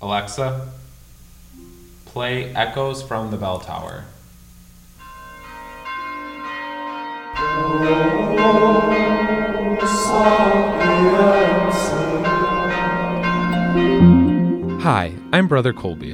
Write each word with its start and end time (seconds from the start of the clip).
Alexa, 0.00 0.68
play 2.04 2.54
Echoes 2.54 3.02
from 3.02 3.32
the 3.32 3.36
Bell 3.36 3.58
Tower. 3.58 4.04
Hi, 14.80 15.12
I'm 15.32 15.48
Brother 15.48 15.72
Colby. 15.72 16.12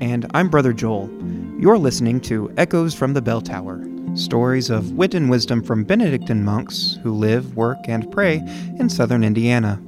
And 0.00 0.26
I'm 0.34 0.50
Brother 0.50 0.74
Joel. 0.74 1.10
You're 1.58 1.78
listening 1.78 2.20
to 2.22 2.52
Echoes 2.58 2.94
from 2.94 3.14
the 3.14 3.22
Bell 3.22 3.40
Tower 3.40 3.82
stories 4.14 4.68
of 4.68 4.92
wit 4.92 5.14
and 5.14 5.30
wisdom 5.30 5.62
from 5.62 5.84
Benedictine 5.84 6.44
monks 6.44 6.98
who 7.02 7.12
live, 7.12 7.56
work, 7.56 7.78
and 7.84 8.10
pray 8.10 8.42
in 8.78 8.90
southern 8.90 9.24
Indiana. 9.24 9.80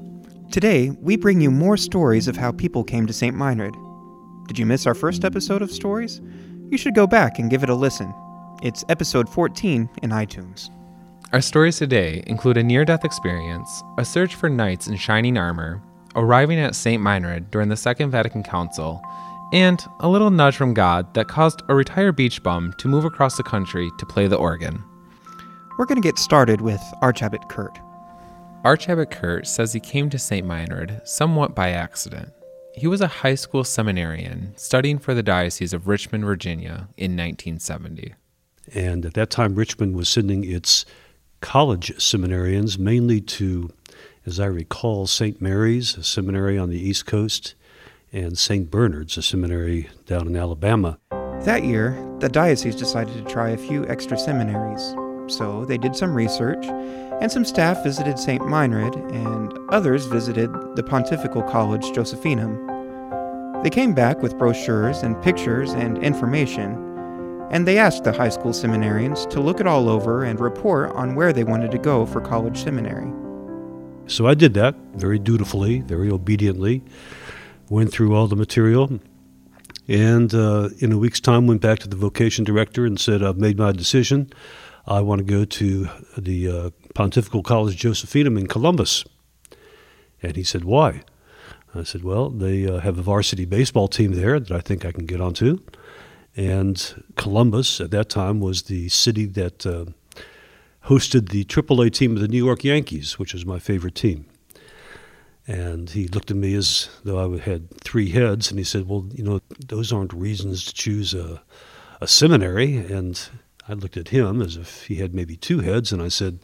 Today, 0.55 0.91
we 1.01 1.17
bring 1.17 1.41
you 1.41 1.51
more 1.51 1.77
stories 1.77 2.29
of 2.29 2.37
how 2.37 2.53
people 2.53 2.85
came 2.85 3.09
to 3.09 3.13
St. 3.13 3.35
Meinrad. 3.35 3.75
Did 4.47 4.57
you 4.57 4.65
miss 4.67 4.87
our 4.87 4.95
first 4.95 5.25
episode 5.25 5.63
of 5.63 5.71
Stories? 5.73 6.21
You 6.71 6.79
should 6.79 6.95
go 6.95 7.09
back 7.09 7.41
and 7.41 7.51
give 7.51 7.65
it 7.65 7.71
a 7.71 7.75
listen. 7.75 8.15
It's 8.63 8.85
episode 8.89 9.29
14 9.29 9.91
in 10.05 10.11
iTunes. 10.11 10.71
Our 11.33 11.41
stories 11.41 11.79
today 11.79 12.23
include 12.29 12.57
a 12.57 12.63
near 12.63 12.85
death 12.85 13.05
experience, 13.05 13.83
a 13.99 14.05
search 14.05 14.37
for 14.37 14.49
knights 14.49 14.87
in 14.87 14.95
shining 14.95 15.37
armor, 15.37 15.83
arriving 16.15 16.61
at 16.61 16.77
St. 16.77 17.03
Meinrad 17.03 17.51
during 17.51 17.69
the 17.69 17.77
Second 17.77 18.13
Vatican 18.13 18.45
Council, 18.45 19.03
and 19.53 19.85
a 19.99 20.09
little 20.09 20.31
nudge 20.31 20.55
from 20.55 20.73
God 20.73 21.13
that 21.15 21.27
caused 21.27 21.63
a 21.69 21.75
retired 21.75 22.15
beach 22.15 22.41
bum 22.45 22.73
to 22.79 22.87
move 22.87 23.05
across 23.05 23.37
the 23.37 23.43
country 23.43 23.91
to 23.99 24.07
play 24.07 24.29
the 24.29 24.37
organ. 24.37 24.85
We're 25.81 25.87
going 25.87 26.01
to 26.01 26.09
get 26.09 26.17
started 26.17 26.61
with 26.61 26.81
Archabbot 27.03 27.49
Kurt. 27.49 27.77
Archabbot 28.65 29.11
Kurt 29.11 29.47
says 29.47 29.73
he 29.73 29.81
came 29.81 30.09
to 30.11 30.19
St. 30.19 30.47
Meinrad 30.47 31.07
somewhat 31.07 31.55
by 31.55 31.71
accident. 31.71 32.33
He 32.75 32.87
was 32.87 33.01
a 33.01 33.07
high 33.07 33.35
school 33.35 33.63
seminarian 33.63 34.55
studying 34.57 34.99
for 34.99 35.15
the 35.15 35.23
Diocese 35.23 35.73
of 35.73 35.87
Richmond, 35.87 36.25
Virginia 36.25 36.89
in 36.97 37.13
1970. 37.13 38.15
And 38.75 39.05
at 39.05 39.15
that 39.15 39.31
time, 39.31 39.55
Richmond 39.55 39.95
was 39.95 40.09
sending 40.09 40.51
its 40.51 40.85
college 41.41 41.95
seminarians 41.99 42.79
mainly 42.79 43.21
to 43.21 43.71
as 44.27 44.41
I 44.41 44.47
recall, 44.47 45.07
St. 45.07 45.41
Mary's, 45.41 45.97
a 45.97 46.03
seminary 46.03 46.57
on 46.57 46.71
the 46.71 46.81
East 46.81 47.05
Coast, 47.07 47.55
and 48.13 48.39
St. 48.39 48.71
Bernard's, 48.71 49.19
a 49.19 49.23
seminary 49.23 49.91
down 50.07 50.27
in 50.27 50.37
Alabama. 50.37 50.99
That 51.43 51.65
year, 51.65 51.91
the 52.21 52.29
diocese 52.29 52.77
decided 52.77 53.15
to 53.15 53.31
try 53.31 53.51
a 53.51 53.59
few 53.59 53.87
extra 53.87 54.17
seminaries. 54.17 54.95
So 55.27 55.65
they 55.65 55.79
did 55.79 55.97
some 55.97 56.15
research, 56.15 56.67
and 56.67 57.31
some 57.33 57.45
staff 57.45 57.83
visited 57.83 58.19
St. 58.19 58.43
Meinrad, 58.43 58.95
and 59.13 59.59
others 59.71 60.05
visited 60.07 60.51
the 60.77 60.83
Pontifical 60.83 61.43
College 61.43 61.85
Josephinum. 61.87 63.63
They 63.63 63.71
came 63.71 63.95
back 63.95 64.21
with 64.21 64.39
brochures 64.39 65.03
and 65.03 65.21
pictures 65.23 65.73
and 65.73 65.97
information, 65.99 66.75
and 67.51 67.67
they 67.67 67.79
asked 67.79 68.05
the 68.05 68.13
high 68.13 68.29
school 68.29 68.53
seminarians 68.53 69.29
to 69.31 69.41
look 69.41 69.61
it 69.61 69.67
all 69.67 69.89
over 69.89 70.25
and 70.25 70.39
report 70.39 70.91
on 70.91 71.15
where 71.15 71.33
they 71.33 71.45
wanted 71.45 71.71
to 71.71 71.79
go 71.79 72.05
for 72.05 72.21
college 72.21 72.63
seminary. 72.63 73.11
So 74.07 74.27
I 74.27 74.35
did 74.35 74.53
that 74.55 74.75
very 74.95 75.19
dutifully, 75.19 75.81
very 75.81 76.11
obediently, 76.11 76.83
went 77.71 77.91
through 77.91 78.15
all 78.15 78.27
the 78.27 78.37
material, 78.37 79.01
and 79.89 80.35
uh, 80.35 80.69
in 80.79 80.93
a 80.93 80.99
week's 80.99 81.21
time 81.21 81.47
went 81.47 81.63
back 81.63 81.79
to 81.81 81.89
the 81.89 81.97
vocation 81.97 82.45
director 82.45 82.85
and 82.85 83.01
said, 83.01 83.23
I've 83.23 83.39
made 83.39 83.57
my 83.57 83.73
decision. 83.73 84.31
I 84.87 85.01
want 85.01 85.21
to 85.21 85.25
go 85.25 85.45
to 85.45 85.89
the 86.17 86.49
uh, 86.49 86.71
Pontifical 86.95 87.43
College 87.43 87.81
Josephinum 87.81 88.39
in 88.39 88.47
Columbus. 88.47 89.05
And 90.23 90.37
he 90.37 90.45
said, 90.45 90.65
Why? 90.65 91.03
I 91.75 91.83
said, 91.83 92.05
Well, 92.05 92.31
they 92.31 92.67
uh, 92.67 92.81
have 92.81 92.99
a 92.99 93.03
varsity 93.03 93.45
baseball 93.47 93.89
team 93.89 94.13
there 94.13 94.39
that 94.39 94.53
I 94.53 94.61
think 94.61 94.85
I 94.85 94.93
can 94.93 95.07
get 95.07 95.21
onto. 95.21 95.61
And 96.37 97.05
Columbus 97.17 97.81
at 97.81 97.91
that 97.93 98.09
time 98.09 98.41
was 98.41 98.63
the 98.63 98.89
city 98.89 99.25
that 99.27 99.65
uh, 99.65 99.87
hosted 100.87 101.31
the 101.31 101.45
AAA 101.45 101.93
team 101.93 102.17
of 102.17 102.21
the 102.21 102.29
New 102.29 102.45
York 102.45 102.65
Yankees, 102.65 103.19
which 103.19 103.35
is 103.35 103.47
my 103.47 103.59
favorite 103.59 103.95
team. 103.95 104.27
And 105.47 105.91
he 105.91 106.09
looked 106.09 106.31
at 106.31 106.37
me 106.37 106.55
as 106.55 106.89
though 107.05 107.35
I 107.35 107.39
had 107.39 107.71
three 107.81 108.11
heads, 108.11 108.51
and 108.51 108.59
he 108.59 108.65
said, 108.65 108.89
Well, 108.89 109.07
you 109.13 109.23
know, 109.23 109.41
those 109.67 109.93
aren't 109.93 110.13
reasons 110.13 110.65
to 110.65 110.75
choose 110.75 111.15
a, 111.15 111.43
a 112.01 112.07
seminary. 112.09 112.77
And 112.77 113.21
I 113.69 113.73
looked 113.73 113.97
at 113.97 114.09
him 114.09 114.43
as 114.43 114.57
if 114.57 114.85
he 114.87 114.97
had 114.97 115.15
maybe 115.15 115.37
two 115.37 115.61
heads, 115.61 115.93
and 115.93 116.03
I 116.03 116.09
said, 116.09 116.39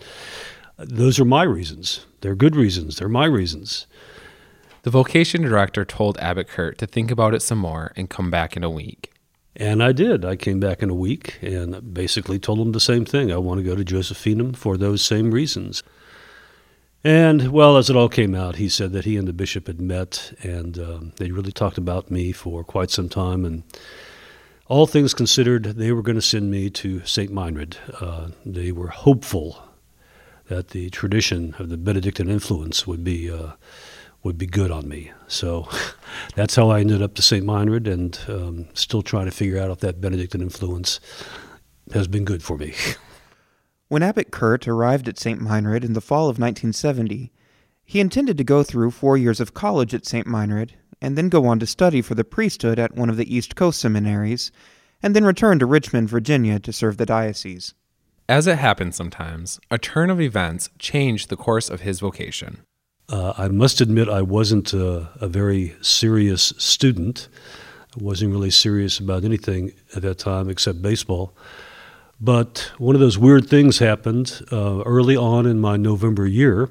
Those 0.78 1.20
are 1.20 1.24
my 1.24 1.42
reasons. 1.42 2.06
They're 2.20 2.34
good 2.34 2.56
reasons. 2.56 2.96
They're 2.96 3.08
my 3.08 3.26
reasons. 3.26 3.86
The 4.82 4.90
vocation 4.90 5.42
director 5.42 5.84
told 5.84 6.16
Abbot 6.18 6.48
Kurt 6.48 6.78
to 6.78 6.86
think 6.86 7.10
about 7.10 7.34
it 7.34 7.42
some 7.42 7.58
more 7.58 7.92
and 7.96 8.08
come 8.08 8.30
back 8.30 8.56
in 8.56 8.64
a 8.64 8.70
week. 8.70 9.12
And 9.54 9.82
I 9.82 9.92
did. 9.92 10.24
I 10.24 10.36
came 10.36 10.58
back 10.58 10.82
in 10.82 10.88
a 10.88 10.94
week 10.94 11.38
and 11.42 11.92
basically 11.92 12.38
told 12.38 12.60
him 12.60 12.72
the 12.72 12.80
same 12.80 13.04
thing. 13.04 13.30
I 13.30 13.36
want 13.36 13.58
to 13.58 13.64
go 13.64 13.74
to 13.74 13.84
Josephinum 13.84 14.56
for 14.56 14.78
those 14.78 15.04
same 15.04 15.32
reasons. 15.32 15.82
And, 17.02 17.48
well, 17.48 17.76
as 17.76 17.90
it 17.90 17.96
all 17.96 18.08
came 18.08 18.34
out, 18.34 18.56
he 18.56 18.68
said 18.68 18.92
that 18.92 19.04
he 19.04 19.16
and 19.16 19.26
the 19.26 19.32
bishop 19.32 19.66
had 19.66 19.80
met 19.80 20.32
and 20.42 20.78
um, 20.78 21.12
they 21.16 21.30
really 21.30 21.52
talked 21.52 21.78
about 21.78 22.10
me 22.10 22.32
for 22.32 22.62
quite 22.64 22.90
some 22.90 23.08
time. 23.08 23.44
And 23.44 23.64
all 24.70 24.86
things 24.86 25.12
considered, 25.14 25.64
they 25.64 25.90
were 25.90 26.00
going 26.00 26.16
to 26.16 26.22
send 26.22 26.48
me 26.48 26.70
to 26.70 27.04
St. 27.04 27.32
Meinrad. 27.32 27.76
Uh, 28.00 28.28
they 28.46 28.70
were 28.70 28.86
hopeful 28.86 29.64
that 30.46 30.68
the 30.68 30.90
tradition 30.90 31.56
of 31.58 31.68
the 31.68 31.76
Benedictine 31.76 32.30
influence 32.30 32.86
would 32.86 33.04
be. 33.04 33.30
Uh, 33.30 33.52
would 34.22 34.36
be 34.36 34.46
good 34.46 34.70
on 34.70 34.86
me. 34.86 35.10
So 35.28 35.66
that's 36.34 36.54
how 36.54 36.68
I 36.68 36.80
ended 36.80 37.00
up 37.00 37.14
to 37.14 37.22
St. 37.22 37.42
Meinrad 37.42 37.90
and 37.90 38.18
um, 38.28 38.68
still 38.74 39.00
trying 39.00 39.24
to 39.24 39.30
figure 39.30 39.58
out 39.58 39.70
if 39.70 39.78
that 39.78 39.98
Benedictine 39.98 40.42
influence 40.42 41.00
has 41.94 42.06
been 42.06 42.26
good 42.26 42.42
for 42.42 42.58
me. 42.58 42.74
When 43.88 44.04
Abbot 44.04 44.30
Kurt 44.30 44.68
arrived 44.68 45.08
at 45.08 45.18
St. 45.18 45.40
Meinrad 45.40 45.82
in 45.82 45.94
the 45.94 46.00
fall 46.00 46.28
of 46.28 46.38
1970, 46.38 47.32
he 47.84 47.98
intended 47.98 48.38
to 48.38 48.44
go 48.44 48.62
through 48.62 48.92
four 48.92 49.16
years 49.16 49.40
of 49.40 49.52
college 49.52 49.92
at 49.94 50.06
St. 50.06 50.28
Meinrad 50.28 50.74
and 51.00 51.16
then 51.16 51.28
go 51.28 51.46
on 51.46 51.58
to 51.58 51.66
study 51.66 52.02
for 52.02 52.14
the 52.14 52.24
priesthood 52.24 52.78
at 52.78 52.94
one 52.94 53.10
of 53.10 53.16
the 53.16 53.34
East 53.34 53.56
Coast 53.56 53.80
seminaries, 53.80 54.50
and 55.02 55.16
then 55.16 55.24
return 55.24 55.58
to 55.58 55.66
Richmond, 55.66 56.08
Virginia 56.08 56.58
to 56.60 56.72
serve 56.72 56.96
the 56.96 57.06
diocese. 57.06 57.74
As 58.28 58.46
it 58.46 58.58
happens 58.58 58.94
sometimes, 58.96 59.58
a 59.70 59.78
turn 59.78 60.08
of 60.08 60.20
events 60.20 60.70
changed 60.78 61.30
the 61.30 61.36
course 61.36 61.68
of 61.68 61.80
his 61.80 62.00
vocation. 62.00 62.62
Uh, 63.08 63.32
I 63.36 63.48
must 63.48 63.80
admit, 63.80 64.08
I 64.08 64.22
wasn't 64.22 64.72
a, 64.72 65.08
a, 65.20 65.26
very 65.26 65.74
serious 65.80 66.52
student. 66.58 67.28
I 67.98 68.04
wasn't 68.04 68.30
really 68.30 68.50
serious 68.50 69.00
about 69.00 69.24
anything 69.24 69.72
at 69.96 70.02
that 70.02 70.18
time 70.18 70.48
except 70.48 70.80
baseball. 70.80 71.34
But 72.20 72.70
one 72.78 72.94
of 72.94 73.00
those 73.00 73.18
weird 73.18 73.48
things 73.48 73.78
happened 73.80 74.42
uh, 74.52 74.82
early 74.82 75.16
on 75.16 75.44
in 75.44 75.58
my 75.58 75.76
November 75.76 76.24
year. 76.24 76.70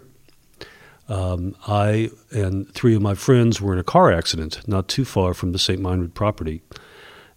Um, 1.10 1.56
I 1.68 2.12
and 2.32 2.72
three 2.74 2.96
of 2.96 3.02
my 3.02 3.16
friends 3.16 3.60
were 3.60 3.74
in 3.74 3.80
a 3.80 3.84
car 3.84 4.12
accident 4.12 4.68
not 4.68 4.88
too 4.88 5.04
far 5.04 5.34
from 5.34 5.52
the 5.52 5.60
St. 5.60 5.82
Meinrad 5.82 6.14
property. 6.14 6.62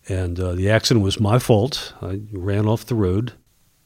And 0.08 0.38
uh, 0.38 0.52
the 0.52 0.68
accident 0.68 1.04
was 1.04 1.20
my 1.20 1.38
fault. 1.38 1.94
I 2.02 2.20
ran 2.32 2.66
off 2.66 2.84
the 2.84 2.94
road 2.94 3.32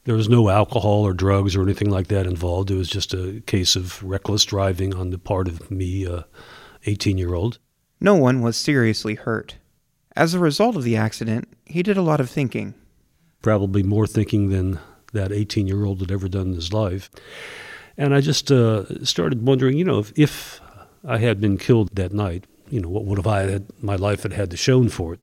there 0.06 0.14
was 0.14 0.28
no 0.28 0.48
alcohol 0.48 1.04
or 1.04 1.12
drugs 1.12 1.56
or 1.56 1.62
anything 1.62 1.90
like 1.90 2.06
that 2.06 2.26
involved. 2.26 2.70
It 2.70 2.76
was 2.76 2.88
just 2.88 3.12
a 3.12 3.42
case 3.46 3.74
of 3.74 4.02
reckless 4.04 4.44
driving 4.44 4.94
on 4.94 5.10
the 5.10 5.18
part 5.18 5.48
of 5.48 5.68
me, 5.68 6.04
a 6.04 6.26
18 6.86 7.18
year 7.18 7.34
old. 7.34 7.58
No 8.00 8.14
one 8.14 8.40
was 8.40 8.56
seriously 8.56 9.16
hurt. 9.16 9.56
As 10.14 10.32
a 10.32 10.38
result 10.38 10.76
of 10.76 10.84
the 10.84 10.96
accident, 10.96 11.48
he 11.64 11.82
did 11.82 11.96
a 11.96 12.02
lot 12.02 12.20
of 12.20 12.30
thinking. 12.30 12.74
Probably 13.42 13.82
more 13.82 14.06
thinking 14.06 14.48
than 14.50 14.78
that 15.12 15.32
18 15.32 15.66
year 15.66 15.84
old 15.84 16.00
had 16.00 16.12
ever 16.12 16.28
done 16.28 16.48
in 16.48 16.54
his 16.54 16.72
life. 16.72 17.10
And 17.98 18.14
I 18.14 18.20
just 18.20 18.50
uh, 18.50 19.04
started 19.04 19.46
wondering, 19.46 19.78
you 19.78 19.84
know, 19.84 19.98
if, 19.98 20.12
if 20.16 20.60
I 21.04 21.18
had 21.18 21.40
been 21.40 21.56
killed 21.56 21.94
that 21.94 22.12
night, 22.12 22.44
you 22.68 22.80
know, 22.80 22.88
what 22.88 23.04
would 23.04 23.18
have 23.18 23.26
I 23.26 23.42
had, 23.42 23.66
my 23.80 23.96
life 23.96 24.22
had 24.22 24.32
had 24.32 24.50
to 24.50 24.56
shown 24.56 24.88
for 24.88 25.14
it? 25.14 25.20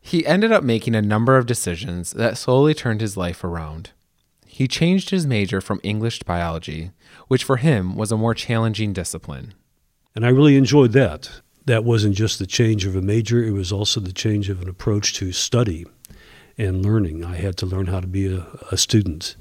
He 0.00 0.26
ended 0.26 0.52
up 0.52 0.64
making 0.64 0.94
a 0.94 1.02
number 1.02 1.36
of 1.36 1.46
decisions 1.46 2.12
that 2.12 2.38
slowly 2.38 2.74
turned 2.74 3.00
his 3.00 3.16
life 3.16 3.44
around. 3.44 3.90
He 4.46 4.66
changed 4.66 5.10
his 5.10 5.26
major 5.26 5.60
from 5.60 5.80
English 5.82 6.20
to 6.20 6.24
biology, 6.24 6.90
which 7.28 7.44
for 7.44 7.58
him 7.58 7.94
was 7.94 8.10
a 8.10 8.16
more 8.16 8.34
challenging 8.34 8.92
discipline. 8.92 9.54
And 10.14 10.24
I 10.24 10.30
really 10.30 10.56
enjoyed 10.56 10.92
that. 10.92 11.30
That 11.66 11.84
wasn't 11.84 12.16
just 12.16 12.38
the 12.38 12.46
change 12.46 12.86
of 12.86 12.96
a 12.96 13.02
major, 13.02 13.44
it 13.44 13.52
was 13.52 13.70
also 13.70 14.00
the 14.00 14.12
change 14.12 14.48
of 14.48 14.62
an 14.62 14.68
approach 14.68 15.12
to 15.14 15.32
study 15.32 15.84
and 16.56 16.84
learning. 16.84 17.24
I 17.24 17.36
had 17.36 17.56
to 17.58 17.66
learn 17.66 17.86
how 17.86 18.00
to 18.00 18.06
be 18.06 18.34
a, 18.34 18.46
a 18.72 18.76
student. 18.76 19.36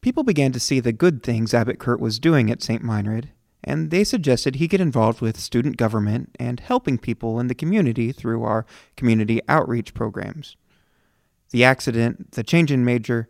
People 0.00 0.22
began 0.22 0.52
to 0.52 0.60
see 0.60 0.80
the 0.80 0.92
good 0.92 1.22
things 1.22 1.52
Abbot 1.52 1.78
Kurt 1.78 2.00
was 2.00 2.18
doing 2.18 2.50
at 2.50 2.62
St. 2.62 2.82
Meinrad, 2.82 3.30
and 3.64 3.90
they 3.90 4.04
suggested 4.04 4.56
he 4.56 4.68
get 4.68 4.80
involved 4.80 5.20
with 5.20 5.40
student 5.40 5.76
government 5.76 6.36
and 6.38 6.60
helping 6.60 6.98
people 6.98 7.40
in 7.40 7.48
the 7.48 7.54
community 7.54 8.12
through 8.12 8.44
our 8.44 8.64
community 8.96 9.40
outreach 9.48 9.94
programs. 9.94 10.56
The 11.50 11.64
accident, 11.64 12.32
the 12.32 12.44
change 12.44 12.70
in 12.70 12.84
major, 12.84 13.28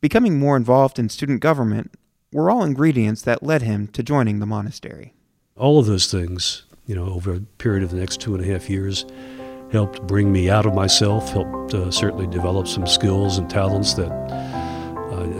becoming 0.00 0.38
more 0.38 0.56
involved 0.56 0.98
in 0.98 1.08
student 1.08 1.40
government 1.40 1.92
were 2.32 2.50
all 2.50 2.62
ingredients 2.62 3.22
that 3.22 3.42
led 3.42 3.62
him 3.62 3.88
to 3.88 4.02
joining 4.02 4.38
the 4.38 4.46
monastery. 4.46 5.14
All 5.56 5.78
of 5.78 5.86
those 5.86 6.10
things 6.10 6.64
you 6.88 6.94
know, 6.94 7.04
over 7.04 7.34
a 7.34 7.40
period 7.40 7.84
of 7.84 7.90
the 7.90 7.96
next 7.96 8.18
two 8.18 8.34
and 8.34 8.42
a 8.42 8.48
half 8.48 8.68
years, 8.68 9.04
helped 9.70 10.04
bring 10.06 10.32
me 10.32 10.48
out 10.48 10.64
of 10.64 10.74
myself, 10.74 11.30
helped 11.30 11.74
uh, 11.74 11.90
certainly 11.90 12.26
develop 12.26 12.66
some 12.66 12.86
skills 12.86 13.36
and 13.36 13.48
talents 13.48 13.92
that 13.92 14.10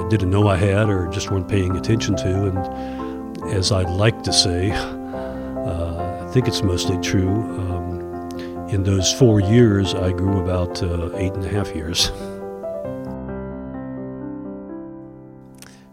didn't 0.09 0.31
know 0.31 0.49
I 0.49 0.57
had 0.57 0.89
or 0.89 1.07
just 1.09 1.31
weren't 1.31 1.49
paying 1.49 1.77
attention 1.77 2.17
to. 2.17 2.47
And 2.47 3.53
as 3.53 3.71
I'd 3.71 3.91
like 3.91 4.23
to 4.23 4.33
say, 4.33 4.71
uh, 4.71 6.27
I 6.27 6.31
think 6.33 6.49
it's 6.49 6.63
mostly 6.63 6.99
true. 7.01 7.29
Um, 7.29 8.69
in 8.71 8.85
those 8.85 9.13
four 9.13 9.41
years, 9.41 9.95
I 9.95 10.13
grew 10.13 10.43
about 10.43 10.83
uh, 10.83 11.15
eight 11.17 11.33
and 11.35 11.45
a 11.45 11.49
half 11.49 11.75
years. 11.75 12.11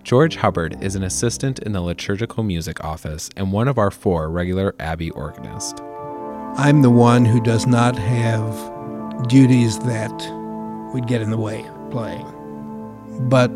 George 0.03 0.35
Hubbard 0.35 0.83
is 0.83 0.95
an 0.95 1.03
assistant 1.03 1.59
in 1.59 1.71
the 1.71 1.81
liturgical 1.81 2.43
music 2.43 2.83
office 2.83 3.29
and 3.35 3.51
one 3.51 3.67
of 3.67 3.77
our 3.77 3.89
four 3.89 4.29
regular 4.29 4.75
Abbey 4.79 5.09
organists. 5.11 5.81
I'm 6.57 6.83
the 6.83 6.91
one 6.91 7.25
who 7.25 7.41
does 7.41 7.65
not 7.65 7.97
have 7.97 9.27
duties 9.27 9.79
that 9.79 10.13
would 10.93 11.07
get 11.07 11.21
in 11.21 11.31
the 11.31 11.37
way 11.37 11.65
of 11.65 11.91
playing. 11.91 12.25
But 13.29 13.49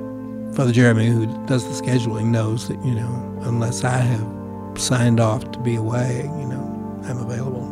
Father 0.53 0.71
Jeremy, 0.71 1.07
who 1.07 1.25
does 1.45 1.63
the 1.63 1.85
scheduling, 1.85 2.27
knows 2.27 2.67
that, 2.67 2.83
you 2.83 2.93
know, 2.93 3.39
unless 3.43 3.83
I 3.83 3.97
have 3.97 4.79
signed 4.79 5.19
off 5.19 5.49
to 5.51 5.59
be 5.59 5.75
away, 5.75 6.23
you 6.23 6.45
know, 6.45 7.01
I'm 7.05 7.17
available. 7.17 7.67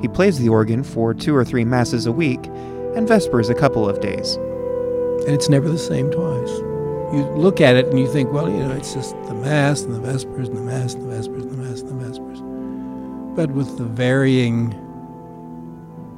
He 0.00 0.08
plays 0.08 0.38
the 0.38 0.48
organ 0.48 0.82
for 0.82 1.14
two 1.14 1.34
or 1.34 1.44
three 1.44 1.64
masses 1.64 2.06
a 2.06 2.12
week 2.12 2.46
and 2.96 3.06
Vespers 3.08 3.48
a 3.48 3.54
couple 3.54 3.88
of 3.88 4.00
days. 4.00 4.34
And 4.34 5.30
it's 5.30 5.48
never 5.48 5.68
the 5.68 5.78
same 5.78 6.10
twice. 6.10 6.50
You 7.14 7.30
look 7.36 7.60
at 7.60 7.76
it 7.76 7.86
and 7.86 7.98
you 7.98 8.10
think, 8.10 8.32
well, 8.32 8.50
you 8.50 8.56
know, 8.56 8.72
it's 8.72 8.94
just 8.94 9.14
the 9.26 9.34
Mass 9.34 9.82
and 9.82 9.94
the 9.94 10.00
Vespers 10.00 10.48
and 10.48 10.56
the 10.56 10.62
Mass 10.62 10.94
and 10.94 11.04
the 11.04 11.14
Vespers 11.14 11.44
and 11.44 11.52
the 11.52 11.56
Mass 11.56 11.80
and 11.80 11.90
the 11.90 12.06
Vespers. 12.06 12.40
But 13.36 13.50
with 13.52 13.78
the 13.78 13.84
varying 13.84 14.72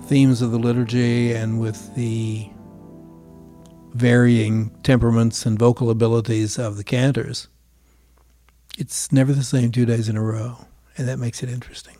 themes 0.04 0.40
of 0.40 0.52
the 0.52 0.58
liturgy 0.58 1.32
and 1.32 1.60
with 1.60 1.94
the 1.94 2.48
varying 3.94 4.70
temperaments 4.82 5.46
and 5.46 5.58
vocal 5.58 5.88
abilities 5.88 6.58
of 6.58 6.76
the 6.76 6.84
cantors, 6.84 7.48
it's 8.76 9.12
never 9.12 9.32
the 9.32 9.44
same 9.44 9.70
two 9.70 9.86
days 9.86 10.08
in 10.08 10.16
a 10.16 10.22
row, 10.22 10.66
and 10.98 11.06
that 11.08 11.18
makes 11.18 11.42
it 11.42 11.48
interesting. 11.48 11.96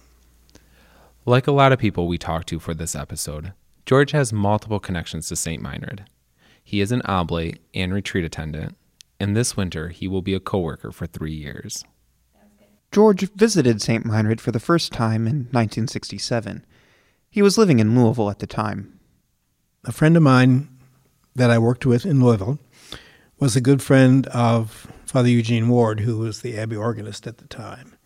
Like 1.25 1.46
a 1.46 1.52
lot 1.52 1.73
of 1.73 1.79
people 1.79 2.06
we 2.06 2.19
talked 2.19 2.49
to 2.49 2.58
for 2.58 2.75
this 2.75 2.94
episode, 2.94 3.52
George 3.87 4.11
has 4.11 4.32
multiple 4.32 4.81
connections 4.81 5.29
to 5.29 5.37
St. 5.37 5.62
Meinrad. 5.62 6.00
He 6.62 6.81
is 6.81 6.91
an 6.91 7.02
oblate 7.05 7.61
and 7.75 7.94
retreat 7.94 8.25
attendant, 8.25 8.76
and 9.20 9.37
this 9.37 9.56
winter 9.56 9.88
he 9.88 10.08
will 10.08 10.23
be 10.23 10.35
a 10.35 10.40
coworker 10.40 10.90
for 10.90 11.06
three 11.06 11.35
years. 11.35 11.85
George 12.90 13.29
visited 13.32 13.81
St. 13.81 14.05
Meinrad 14.05 14.40
for 14.40 14.50
the 14.50 14.61
first 14.61 14.93
time 14.93 15.26
in 15.26 15.49
1967. 15.50 16.64
He 17.31 17.43
was 17.43 17.58
living 17.58 17.79
in 17.79 17.97
Louisville 17.97 18.31
at 18.31 18.38
the 18.38 18.47
time. 18.47 18.99
A 19.85 19.93
friend 19.93 20.17
of 20.17 20.23
mine 20.23 20.69
that 21.34 21.50
I 21.50 21.58
worked 21.58 21.84
with 21.86 22.06
in 22.06 22.22
Louisville 22.22 22.58
was 23.38 23.56
a 23.56 23.60
good 23.60 23.82
friend 23.82 24.26
of 24.28 24.86
Father 25.06 25.28
Eugene 25.28 25.69
Ward, 25.69 26.00
who 26.00 26.19
was 26.19 26.40
the 26.40 26.56
Abbey 26.58 26.76
organist 26.76 27.26
at 27.26 27.38
the 27.38 27.46
time. 27.46 27.96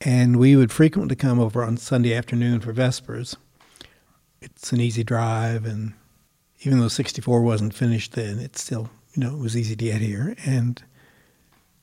And 0.00 0.36
we 0.36 0.56
would 0.56 0.72
frequently 0.72 1.16
come 1.16 1.40
over 1.40 1.62
on 1.62 1.76
Sunday 1.76 2.14
afternoon 2.14 2.60
for 2.60 2.72
Vespers. 2.72 3.36
It's 4.40 4.72
an 4.72 4.80
easy 4.80 5.02
drive, 5.02 5.64
and 5.64 5.94
even 6.60 6.80
though 6.80 6.88
64 6.88 7.42
wasn't 7.42 7.74
finished 7.74 8.12
then, 8.12 8.38
it 8.38 8.56
still, 8.56 8.90
you 9.14 9.22
know, 9.22 9.34
it 9.34 9.40
was 9.40 9.56
easy 9.56 9.74
to 9.74 9.84
get 9.84 10.00
here. 10.00 10.34
And 10.44 10.82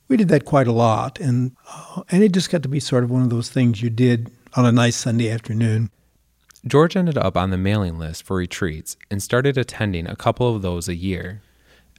we 0.08 0.16
did 0.16 0.28
that 0.28 0.44
quite 0.44 0.68
a 0.68 0.72
lot. 0.72 1.18
And, 1.18 1.56
uh, 1.68 2.02
and 2.10 2.22
it 2.22 2.32
just 2.32 2.50
got 2.50 2.62
to 2.62 2.68
be 2.68 2.80
sort 2.80 3.04
of 3.04 3.10
one 3.10 3.22
of 3.22 3.30
those 3.30 3.50
things 3.50 3.82
you 3.82 3.90
did 3.90 4.30
on 4.54 4.64
a 4.64 4.72
nice 4.72 4.96
Sunday 4.96 5.30
afternoon. 5.30 5.90
George 6.66 6.96
ended 6.96 7.18
up 7.18 7.36
on 7.36 7.50
the 7.50 7.58
mailing 7.58 7.98
list 7.98 8.22
for 8.22 8.36
retreats 8.36 8.96
and 9.10 9.22
started 9.22 9.58
attending 9.58 10.06
a 10.06 10.16
couple 10.16 10.54
of 10.54 10.62
those 10.62 10.88
a 10.88 10.94
year. 10.94 11.42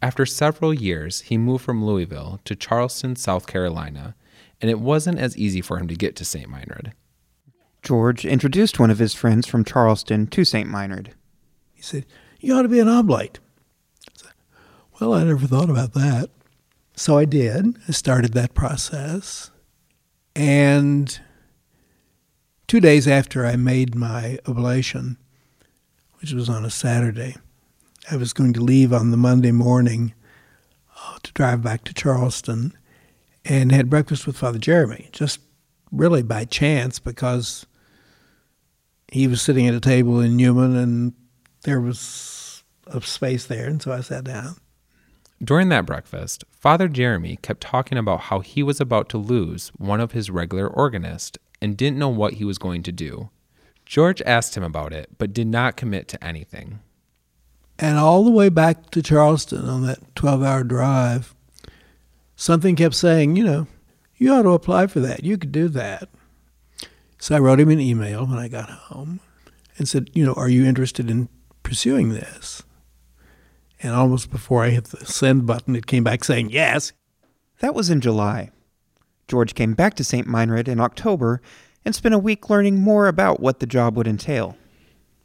After 0.02 0.26
several 0.26 0.74
years, 0.74 1.22
he 1.22 1.38
moved 1.38 1.64
from 1.64 1.86
Louisville 1.86 2.40
to 2.46 2.56
Charleston, 2.56 3.16
South 3.16 3.46
Carolina, 3.46 4.16
and 4.60 4.72
it 4.72 4.80
wasn't 4.80 5.20
as 5.20 5.38
easy 5.38 5.62
for 5.62 5.78
him 5.78 5.88
to 5.88 5.96
get 5.96 6.16
to 6.16 6.26
St. 6.26 6.50
Meinrad. 6.50 6.94
George 7.84 8.26
introduced 8.26 8.80
one 8.80 8.90
of 8.90 8.98
his 8.98 9.14
friends 9.14 9.46
from 9.46 9.64
Charleston 9.64 10.26
to 10.28 10.44
St. 10.44 10.68
Meinrad. 10.68 11.10
He 11.72 11.84
said, 11.84 12.06
You 12.40 12.56
ought 12.56 12.64
to 12.64 12.68
be 12.68 12.80
an 12.80 12.88
oblate. 12.88 13.40
I 14.08 14.12
said, 14.16 14.32
well, 15.00 15.14
I 15.14 15.24
never 15.24 15.46
thought 15.46 15.70
about 15.70 15.94
that. 15.94 16.30
So 16.96 17.18
I 17.18 17.26
did. 17.26 17.78
I 17.88 17.92
started 17.92 18.34
that 18.34 18.56
process. 18.56 19.52
And 20.36 21.20
two 22.68 22.80
days 22.80 23.08
after 23.08 23.46
I 23.46 23.56
made 23.56 23.96
my 23.96 24.40
oblation, 24.48 25.18
which 26.20 26.34
was 26.34 26.50
on 26.50 26.66
a 26.66 26.70
Saturday, 26.70 27.36
I 28.10 28.18
was 28.18 28.34
going 28.34 28.54
to 28.54 28.62
leave 28.62 28.94
on 28.94 29.12
the 29.12 29.18
Monday 29.18 29.52
morning 29.52 30.14
uh, 30.98 31.18
to 31.24 31.32
drive 31.34 31.62
back 31.62 31.84
to 31.86 31.94
Charleston 31.94 32.76
and 33.44 33.72
had 33.72 33.90
breakfast 33.90 34.26
with 34.26 34.38
Father 34.38 34.60
Jeremy, 34.60 35.10
just 35.12 35.40
really 35.92 36.24
by 36.24 36.46
chance 36.46 37.00
because 37.00 37.66
he 39.12 39.28
was 39.28 39.42
sitting 39.42 39.68
at 39.68 39.74
a 39.74 39.80
table 39.80 40.20
in 40.20 40.36
Newman 40.36 40.76
and 40.76 41.14
there 41.64 41.82
was 41.82 42.64
a 42.88 43.02
space 43.02 43.46
there, 43.46 43.68
and 43.68 43.82
so 43.82 43.92
I 43.92 44.02
sat 44.02 44.24
down. 44.24 44.56
During 45.44 45.70
that 45.70 45.86
breakfast, 45.86 46.44
Father 46.52 46.88
Jeremy 46.88 47.38
kept 47.42 47.62
talking 47.62 47.98
about 47.98 48.22
how 48.22 48.40
he 48.40 48.64
was 48.64 48.80
about 48.80 49.10
to 49.10 49.18
lose 49.18 49.70
one 49.78 50.00
of 50.00 50.14
his 50.14 50.30
regular 50.30 50.68
organists 50.68 51.38
and 51.62 51.78
didn't 51.78 52.00
know 52.00 52.10
what 52.10 52.34
he 52.34 52.46
was 52.46 52.58
going 52.58 52.84
to 52.84 52.92
do. 52.92 53.30
George 53.86 54.22
asked 54.24 54.58
him 54.58 54.64
about 54.64 54.94
it, 54.94 55.10
but 55.18 55.34
did 55.34 55.48
not 55.48 55.78
commit 55.78 56.08
to 56.10 56.24
anything. 56.24 56.80
And 57.78 57.98
all 57.98 58.24
the 58.24 58.32
way 58.32 58.50
back 58.50 58.90
to 58.92 59.02
Charleston 59.02 59.68
on 59.68 59.86
that 59.86 60.16
12 60.16 60.44
hour 60.44 60.64
drive, 60.64 61.36
something 62.36 62.76
kept 62.76 62.96
saying, 62.96 63.36
you 63.36 63.44
know, 63.44 63.68
you 64.18 64.34
ought 64.34 64.44
to 64.44 64.50
apply 64.50 64.88
for 64.88 65.02
that. 65.02 65.24
You 65.24 65.38
could 65.38 65.52
do 65.52 65.68
that. 65.70 66.10
So 67.20 67.36
I 67.36 67.40
wrote 67.40 67.60
him 67.60 67.70
an 67.70 67.80
email 67.80 68.26
when 68.26 68.40
I 68.40 68.48
got 68.48 68.70
home 68.70 69.20
and 69.78 69.88
said, 69.88 70.10
you 70.14 70.26
know, 70.26 70.34
are 70.34 70.50
you 70.50 70.66
interested 70.66 71.10
in 71.10 71.28
pursuing 71.64 72.10
this? 72.10 72.64
And 73.82 73.94
almost 73.94 74.32
before 74.32 74.64
I 74.64 74.70
hit 74.70 74.86
the 74.86 75.06
send 75.06 75.46
button, 75.46 75.76
it 75.76 75.86
came 75.86 76.04
back 76.04 76.24
saying 76.24 76.50
yes. 76.50 76.94
That 77.60 77.76
was 77.76 77.90
in 77.90 78.02
July. 78.02 78.52
George 79.28 79.56
came 79.56 79.74
back 79.74 79.96
to 79.96 80.04
St. 80.04 80.28
Meinrad 80.28 80.68
in 80.68 80.80
October 80.80 81.42
and 81.84 81.96
spent 81.96 82.16
a 82.16 82.20
week 82.20 82.50
learning 82.50 82.80
more 82.80 83.08
about 83.08 83.40
what 83.40 83.60
the 83.60 83.66
job 83.66 83.96
would 83.98 84.08
entail. 84.08 84.58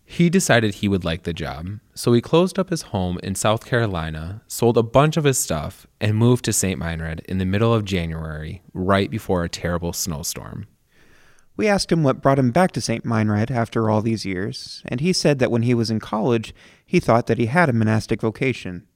He 0.05 0.29
decided 0.29 0.75
he 0.75 0.89
would 0.89 1.05
like 1.05 1.23
the 1.23 1.33
job, 1.33 1.79
so 1.95 2.13
he 2.13 2.21
closed 2.21 2.59
up 2.59 2.71
his 2.71 2.83
home 2.83 3.21
in 3.23 3.37
South 3.37 3.65
Carolina, 3.65 4.43
sold 4.49 4.77
a 4.77 4.83
bunch 4.83 5.17
of 5.17 5.23
his 5.23 5.39
stuff, 5.39 5.87
and 6.01 6.17
moved 6.17 6.45
to 6.47 6.53
St. 6.53 6.81
Meinrad 6.81 7.21
in 7.27 7.39
the 7.39 7.45
middle 7.45 7.73
of 7.73 7.85
January, 7.85 8.61
right 8.75 9.09
before 9.09 9.45
a 9.45 9.49
terrible 9.49 9.93
snowstorm. 9.93 10.67
We 11.57 11.69
asked 11.69 11.93
him 11.93 12.03
what 12.03 12.23
brought 12.23 12.41
him 12.41 12.51
back 12.51 12.73
to 12.73 12.81
St. 12.81 13.05
Meinrad 13.05 13.53
after 13.53 13.89
all 13.89 14.03
these 14.03 14.27
years, 14.27 14.83
and 14.87 15.01
he 15.01 15.13
said 15.13 15.39
that 15.39 15.51
when 15.51 15.63
he 15.63 15.75
was 15.75 15.91
in 15.91 16.01
college, 16.01 16.55
he 16.85 16.99
thought 16.99 17.29
that 17.29 17.39
he 17.39 17.47
had 17.47 17.69
a 17.69 17.73
monastic 17.73 18.21
vocation. 18.21 18.87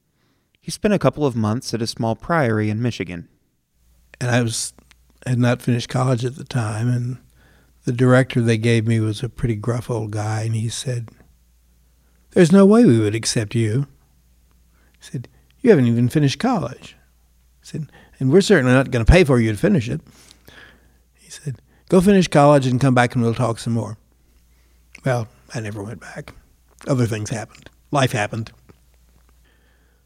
He 0.61 0.73
spent 0.73 0.95
a 0.95 0.99
couple 0.99 1.25
of 1.27 1.37
months 1.37 1.73
at 1.75 1.83
a 1.83 1.87
small 1.87 2.17
priory 2.17 2.71
in 2.71 2.83
Michigan. 2.83 3.29
And 4.21 4.31
I 4.31 4.43
was 4.43 4.73
had 5.27 5.39
not 5.39 5.63
finished 5.63 5.89
college 5.89 6.25
at 6.25 6.37
the 6.37 6.45
time, 6.45 6.89
and 6.89 7.19
the 7.85 7.93
director 7.93 8.41
they 8.41 8.59
gave 8.59 8.87
me 8.87 9.01
was 9.01 9.23
a 9.23 9.29
pretty 9.29 9.57
gruff 9.57 9.91
old 9.91 10.11
guy, 10.11 10.43
and 10.43 10.55
he 10.55 10.69
said, 10.69 11.11
There's 12.33 12.53
no 12.53 12.67
way 12.67 12.85
we 12.85 13.01
would 13.01 13.15
accept 13.15 13.55
you. 13.55 13.87
He 14.99 15.11
said, 15.11 15.29
You 15.61 15.71
haven't 15.71 15.87
even 15.87 16.09
finished 16.09 16.39
college. 16.39 16.97
He 17.61 17.67
said, 17.67 17.91
And 18.19 18.33
we're 18.33 18.41
certainly 18.41 18.73
not 18.73 18.91
going 18.91 19.05
to 19.05 19.11
pay 19.11 19.25
for 19.25 19.41
you 19.41 19.53
to 19.53 19.59
finish 19.59 19.89
it. 19.89 20.01
He 21.15 21.31
said, 21.31 21.61
Go 21.89 22.01
finish 22.01 22.29
college 22.29 22.67
and 22.67 22.81
come 22.81 22.95
back 22.95 23.15
and 23.15 23.23
we'll 23.23 23.35
talk 23.35 23.59
some 23.59 23.75
more. 23.75 23.99
Well, 25.05 25.29
I 25.55 25.61
never 25.61 25.83
went 25.83 26.01
back. 26.01 26.33
Other 26.87 27.07
things 27.07 27.31
happened. 27.31 27.69
Life 27.91 28.13
happened. 28.13 28.51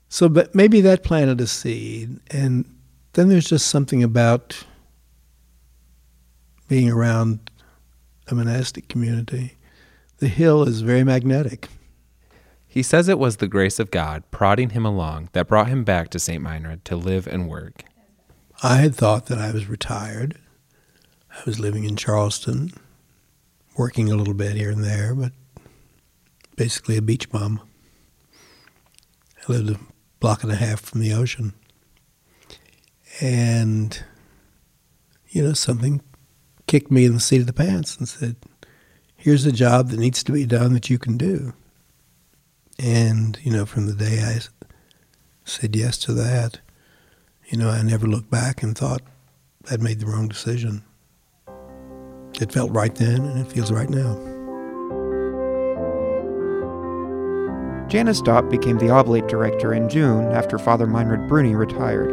So, 0.09 0.29
but 0.29 0.55
maybe 0.55 0.81
that 0.81 1.05
planted 1.05 1.41
a 1.41 1.47
seed. 1.47 2.19
And 2.31 2.65
then 3.13 3.29
there's 3.29 3.49
just 3.49 3.69
something 3.69 4.03
about 4.03 4.65
being 6.69 6.91
around 6.91 7.51
a 8.29 8.35
monastic 8.35 8.89
community. 8.89 9.55
The 10.19 10.29
hill 10.29 10.63
is 10.65 10.83
very 10.83 11.03
magnetic. 11.03 11.69
He 12.67 12.83
says 12.83 13.09
it 13.09 13.19
was 13.19 13.39
the 13.39 13.49
grace 13.49 13.79
of 13.79 13.91
God 13.91 14.23
prodding 14.31 14.71
him 14.71 14.85
along 14.85 15.31
that 15.33 15.49
brought 15.49 15.69
him 15.69 15.85
back 15.85 16.11
to 16.11 16.19
St. 16.19 16.43
Meinrad 16.43 16.85
to 16.85 16.97
live 16.97 17.27
and 17.27 17.49
work. 17.49 17.85
I 18.63 18.77
had 18.77 18.95
thought 18.95 19.27
that 19.27 19.39
I 19.39 19.51
was 19.51 19.69
retired. 19.69 20.37
I 21.31 21.43
was 21.47 21.59
living 21.59 21.85
in 21.85 21.97
Charleston, 21.97 22.73
working 23.77 24.11
a 24.11 24.17
little 24.17 24.35
bit 24.35 24.57
here 24.57 24.71
and 24.71 24.85
there, 24.85 25.15
but 25.15 25.33
basically 26.57 26.97
a 26.97 27.03
beach 27.03 27.31
bum. 27.31 27.61
I 29.49 29.53
lived 29.53 29.71
a 29.71 29.81
block 30.21 30.43
and 30.43 30.53
a 30.53 30.57
half 30.57 30.81
from 30.81 31.01
the 31.01 31.13
ocean. 31.13 31.55
And, 33.21 34.03
you 35.29 35.43
know, 35.43 35.53
something 35.53 36.03
kicked 36.69 36.91
me 36.91 37.05
in 37.05 37.15
the 37.15 37.21
seat 37.21 37.41
of 37.41 37.47
the 37.49 37.53
pants 37.53 37.97
and 37.97 38.09
said, 38.09 38.37
Here's 39.17 39.45
a 39.45 39.51
job 39.51 39.89
that 39.89 39.99
needs 39.99 40.23
to 40.23 40.31
be 40.31 40.47
done 40.47 40.75
that 40.75 40.89
you 40.89 40.99
can 40.99 41.17
do. 41.17 41.53
And, 42.79 43.37
you 43.43 43.51
know, 43.51 43.67
from 43.67 43.87
the 43.87 43.95
day 43.95 44.23
I 44.23 44.39
said 45.45 45.75
yes 45.75 45.99
to 45.99 46.13
that, 46.13 46.61
you 47.49 47.59
know, 47.59 47.69
I 47.69 47.83
never 47.83 48.07
looked 48.07 48.31
back 48.31 48.63
and 48.63 48.79
thought 48.79 49.03
I'd 49.69 49.83
made 49.83 49.99
the 49.99 50.07
wrong 50.07 50.29
decision. 50.29 50.85
It 52.41 52.53
felt 52.53 52.71
right 52.71 52.95
then, 52.95 53.25
and 53.25 53.41
it 53.41 53.51
feels 53.51 53.73
right 53.73 53.91
now. 53.91 54.15
Janice 57.89 58.21
Dopp 58.21 58.51
became 58.51 58.79
the 58.79 58.91
Oblate 58.91 59.27
Director 59.27 59.73
in 59.73 59.89
June 59.89 60.31
after 60.31 60.59
Father 60.59 60.87
Meinrad 60.87 61.27
Brune 61.27 61.57
retired. 61.57 62.13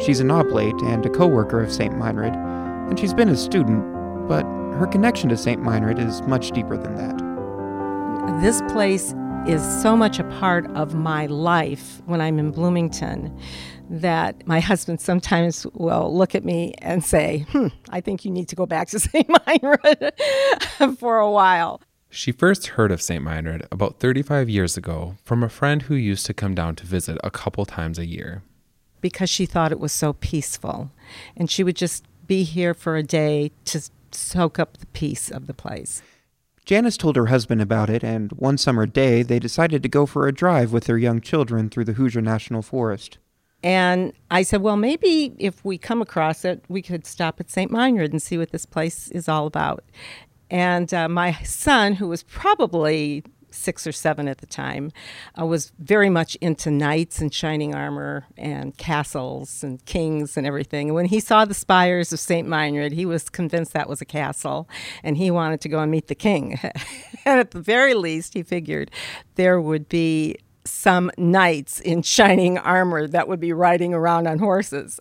She's 0.00 0.20
an 0.20 0.30
Oblate 0.30 0.80
and 0.82 1.04
a 1.04 1.10
co 1.10 1.26
worker 1.26 1.62
of 1.62 1.72
St. 1.72 1.94
Meinrad, 1.94 2.51
and 2.92 3.00
she's 3.00 3.14
been 3.14 3.30
a 3.30 3.36
student, 3.38 3.82
but 4.28 4.42
her 4.76 4.86
connection 4.86 5.30
to 5.30 5.36
St. 5.38 5.62
Meinrad 5.62 5.98
is 5.98 6.20
much 6.24 6.50
deeper 6.50 6.76
than 6.76 6.94
that. 6.96 8.42
This 8.42 8.60
place 8.70 9.14
is 9.46 9.62
so 9.80 9.96
much 9.96 10.18
a 10.18 10.24
part 10.24 10.70
of 10.72 10.94
my 10.94 11.24
life 11.24 12.02
when 12.04 12.20
I'm 12.20 12.38
in 12.38 12.50
Bloomington 12.50 13.34
that 13.88 14.46
my 14.46 14.60
husband 14.70 15.00
sometimes 15.00 15.66
will 15.72 16.14
look 16.14 16.34
at 16.34 16.44
me 16.44 16.74
and 16.82 17.02
say, 17.02 17.46
hmm, 17.52 17.68
I 17.88 18.02
think 18.02 18.26
you 18.26 18.30
need 18.30 18.48
to 18.48 18.56
go 18.56 18.66
back 18.66 18.88
to 18.88 19.00
St. 19.00 19.26
Meinrad 19.26 20.98
for 20.98 21.18
a 21.18 21.30
while. 21.30 21.80
She 22.10 22.30
first 22.30 22.66
heard 22.66 22.92
of 22.92 23.00
St. 23.00 23.24
Meinrad 23.24 23.66
about 23.72 24.00
35 24.00 24.50
years 24.50 24.76
ago 24.76 25.16
from 25.24 25.42
a 25.42 25.48
friend 25.48 25.80
who 25.80 25.94
used 25.94 26.26
to 26.26 26.34
come 26.34 26.54
down 26.54 26.76
to 26.76 26.84
visit 26.84 27.16
a 27.24 27.30
couple 27.30 27.64
times 27.64 27.98
a 27.98 28.04
year. 28.04 28.42
Because 29.00 29.30
she 29.30 29.46
thought 29.46 29.72
it 29.72 29.80
was 29.80 29.92
so 29.92 30.12
peaceful. 30.12 30.90
And 31.34 31.50
she 31.50 31.64
would 31.64 31.74
just 31.74 32.04
be 32.32 32.44
here 32.44 32.72
for 32.72 32.96
a 32.96 33.02
day 33.02 33.50
to 33.66 33.78
soak 34.10 34.58
up 34.58 34.78
the 34.78 34.86
peace 34.86 35.30
of 35.30 35.46
the 35.46 35.52
place. 35.52 36.00
Janice 36.64 36.96
told 36.96 37.14
her 37.14 37.26
husband 37.26 37.60
about 37.60 37.90
it, 37.90 38.02
and 38.02 38.32
one 38.32 38.56
summer 38.56 38.86
day 38.86 39.22
they 39.22 39.38
decided 39.38 39.82
to 39.82 39.88
go 39.90 40.06
for 40.06 40.26
a 40.26 40.32
drive 40.32 40.72
with 40.72 40.84
their 40.84 40.96
young 40.96 41.20
children 41.20 41.68
through 41.68 41.84
the 41.84 41.92
Hoosier 41.92 42.22
National 42.22 42.62
Forest. 42.62 43.18
And 43.62 44.14
I 44.30 44.44
said, 44.44 44.62
well, 44.62 44.78
maybe 44.78 45.34
if 45.38 45.62
we 45.62 45.76
come 45.76 46.00
across 46.00 46.42
it, 46.46 46.64
we 46.70 46.80
could 46.80 47.06
stop 47.06 47.38
at 47.38 47.50
St. 47.50 47.70
Meinrad 47.70 48.12
and 48.12 48.22
see 48.22 48.38
what 48.38 48.50
this 48.50 48.64
place 48.64 49.10
is 49.10 49.28
all 49.28 49.46
about. 49.46 49.84
And 50.50 50.94
uh, 50.94 51.10
my 51.10 51.32
son, 51.42 51.92
who 51.92 52.08
was 52.08 52.22
probably 52.22 53.24
six 53.52 53.86
or 53.86 53.92
seven 53.92 54.28
at 54.28 54.38
the 54.38 54.46
time, 54.46 54.92
uh, 55.38 55.46
was 55.46 55.72
very 55.78 56.08
much 56.08 56.34
into 56.36 56.70
knights 56.70 57.20
and 57.20 57.32
shining 57.32 57.74
armor 57.74 58.26
and 58.36 58.76
castles 58.76 59.62
and 59.62 59.84
kings 59.84 60.36
and 60.36 60.46
everything. 60.46 60.88
And 60.88 60.94
when 60.94 61.06
he 61.06 61.20
saw 61.20 61.44
the 61.44 61.54
spires 61.54 62.12
of 62.12 62.20
St. 62.20 62.46
Meinrad, 62.46 62.92
he 62.92 63.06
was 63.06 63.28
convinced 63.28 63.72
that 63.72 63.88
was 63.88 64.00
a 64.00 64.06
castle 64.06 64.68
and 65.02 65.16
he 65.16 65.30
wanted 65.30 65.60
to 65.62 65.68
go 65.68 65.80
and 65.80 65.90
meet 65.90 66.08
the 66.08 66.14
king. 66.14 66.58
and 67.24 67.40
at 67.40 67.52
the 67.52 67.60
very 67.60 67.94
least, 67.94 68.34
he 68.34 68.42
figured 68.42 68.90
there 69.34 69.60
would 69.60 69.88
be 69.88 70.36
some 70.64 71.10
knights 71.16 71.80
in 71.80 72.02
shining 72.02 72.58
armor 72.58 73.06
that 73.08 73.28
would 73.28 73.40
be 73.40 73.52
riding 73.52 73.94
around 73.94 74.26
on 74.26 74.38
horses. 74.38 75.00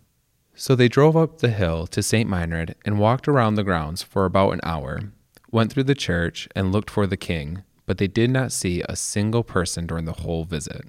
So 0.55 0.75
they 0.75 0.87
drove 0.87 1.15
up 1.15 1.39
the 1.39 1.49
hill 1.49 1.87
to 1.87 2.03
St. 2.03 2.29
Meinrad 2.29 2.75
and 2.85 2.99
walked 2.99 3.27
around 3.27 3.55
the 3.55 3.63
grounds 3.63 4.03
for 4.03 4.25
about 4.25 4.53
an 4.53 4.59
hour, 4.63 5.11
went 5.49 5.71
through 5.71 5.83
the 5.83 5.95
church, 5.95 6.47
and 6.55 6.71
looked 6.71 6.89
for 6.89 7.07
the 7.07 7.17
king, 7.17 7.63
but 7.91 7.97
they 7.97 8.07
did 8.07 8.29
not 8.29 8.53
see 8.53 8.81
a 8.87 8.95
single 8.95 9.43
person 9.43 9.85
during 9.85 10.05
the 10.05 10.13
whole 10.13 10.45
visit. 10.45 10.85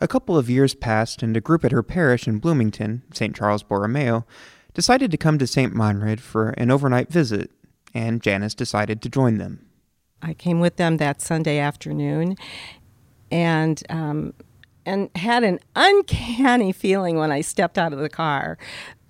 A 0.00 0.08
couple 0.08 0.38
of 0.38 0.48
years 0.48 0.74
passed, 0.74 1.22
and 1.22 1.36
a 1.36 1.40
group 1.42 1.66
at 1.66 1.70
her 1.70 1.82
parish 1.82 2.26
in 2.26 2.38
Bloomington, 2.38 3.02
St. 3.12 3.36
Charles 3.36 3.62
Borromeo, 3.62 4.24
decided 4.72 5.10
to 5.10 5.18
come 5.18 5.36
to 5.36 5.46
St. 5.46 5.74
Meinrad 5.74 6.20
for 6.20 6.54
an 6.56 6.70
overnight 6.70 7.12
visit, 7.12 7.50
and 7.92 8.22
Janice 8.22 8.54
decided 8.54 9.02
to 9.02 9.10
join 9.10 9.36
them. 9.36 9.66
I 10.22 10.32
came 10.32 10.60
with 10.60 10.76
them 10.76 10.96
that 10.96 11.20
Sunday 11.20 11.58
afternoon, 11.58 12.36
and 13.30 13.82
um, 13.90 14.32
and 14.86 15.10
had 15.16 15.44
an 15.44 15.60
uncanny 15.76 16.72
feeling 16.72 17.18
when 17.18 17.32
I 17.32 17.42
stepped 17.42 17.76
out 17.76 17.92
of 17.92 17.98
the 17.98 18.08
car 18.08 18.56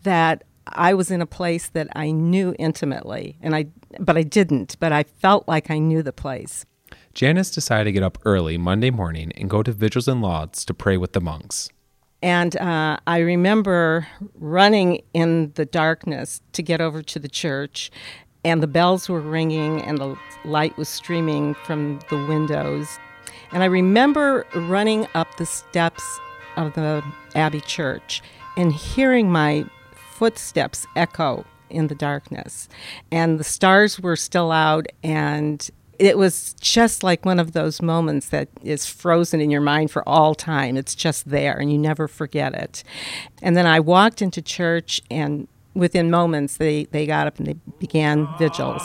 that 0.03 0.43
I 0.67 0.95
was 0.95 1.13
in 1.13 1.23
a 1.23 1.27
place 1.27 1.69
that 1.69 1.87
I 1.95 2.11
knew 2.11 2.57
intimately, 2.59 3.39
and 3.41 3.55
I 3.55 3.67
but 4.01 4.17
I 4.17 4.25
didn't, 4.25 4.75
but 4.81 4.91
I 4.91 5.05
felt 5.05 5.47
like 5.47 5.71
I 5.71 5.79
knew 5.79 6.03
the 6.03 6.13
place. 6.13 6.67
Janice 7.15 7.51
decided 7.51 7.85
to 7.85 7.93
get 7.93 8.03
up 8.03 8.19
early 8.25 8.59
Monday 8.59 8.91
morning 8.91 9.33
and 9.37 9.49
go 9.49 9.63
to 9.63 9.73
vigils 9.73 10.09
and 10.09 10.21
lauds 10.21 10.65
to 10.65 10.75
pray 10.75 10.97
with 10.97 11.13
the 11.13 11.21
monks. 11.21 11.71
And 12.23 12.57
uh, 12.57 12.99
I 13.07 13.19
remember 13.19 14.07
running 14.35 15.03
in 15.13 15.53
the 15.55 15.65
darkness 15.65 16.41
to 16.53 16.63
get 16.63 16.81
over 16.81 17.03
to 17.03 17.19
the 17.19 17.29
church, 17.29 17.91
and 18.45 18.63
the 18.63 18.67
bells 18.67 19.09
were 19.09 19.21
ringing 19.21 19.81
and 19.83 19.99
the 19.99 20.17
light 20.45 20.77
was 20.77 20.89
streaming 20.89 21.55
from 21.55 22.01
the 22.11 22.25
windows. 22.27 22.99
And 23.53 23.63
I 23.63 23.67
remember 23.67 24.47
running 24.55 25.07
up 25.15 25.37
the 25.37 25.47
steps 25.47 26.03
of 26.57 26.75
the 26.75 27.05
Abbey 27.35 27.61
Church 27.61 28.23
and 28.57 28.73
hearing 28.73 29.31
my 29.31 29.65
footsteps 29.95 30.87
echo 30.97 31.45
in 31.71 31.89
the 31.89 31.95
darkness. 31.95 32.69
And 33.13 33.39
the 33.39 33.45
stars 33.45 34.01
were 34.01 34.17
still 34.17 34.51
out, 34.51 34.87
and 35.03 35.69
it 35.99 36.19
was 36.19 36.55
just 36.61 37.03
like 37.03 37.25
one 37.25 37.39
of 37.39 37.53
those 37.53 37.81
moments 37.81 38.29
that 38.29 38.49
is 38.63 38.87
frozen 38.87 39.41
in 39.41 39.51
your 39.51 39.61
mind 39.61 39.91
for 39.91 40.07
all 40.09 40.35
time. 40.35 40.77
It's 40.77 40.95
just 40.95 41.29
there 41.29 41.57
and 41.57 41.71
you 41.71 41.79
never 41.79 42.09
forget 42.09 42.55
it. 42.55 42.83
And 43.43 43.57
then 43.57 43.67
I 43.67 43.81
walked 43.81 44.23
into 44.23 44.43
church 44.43 45.01
and 45.11 45.49
within 45.75 46.11
moments 46.11 46.57
they, 46.57 46.85
they 46.85 47.07
got 47.07 47.27
up 47.27 47.39
and 47.39 47.47
they 47.47 47.57
began 47.79 48.29
vigils. 48.39 48.83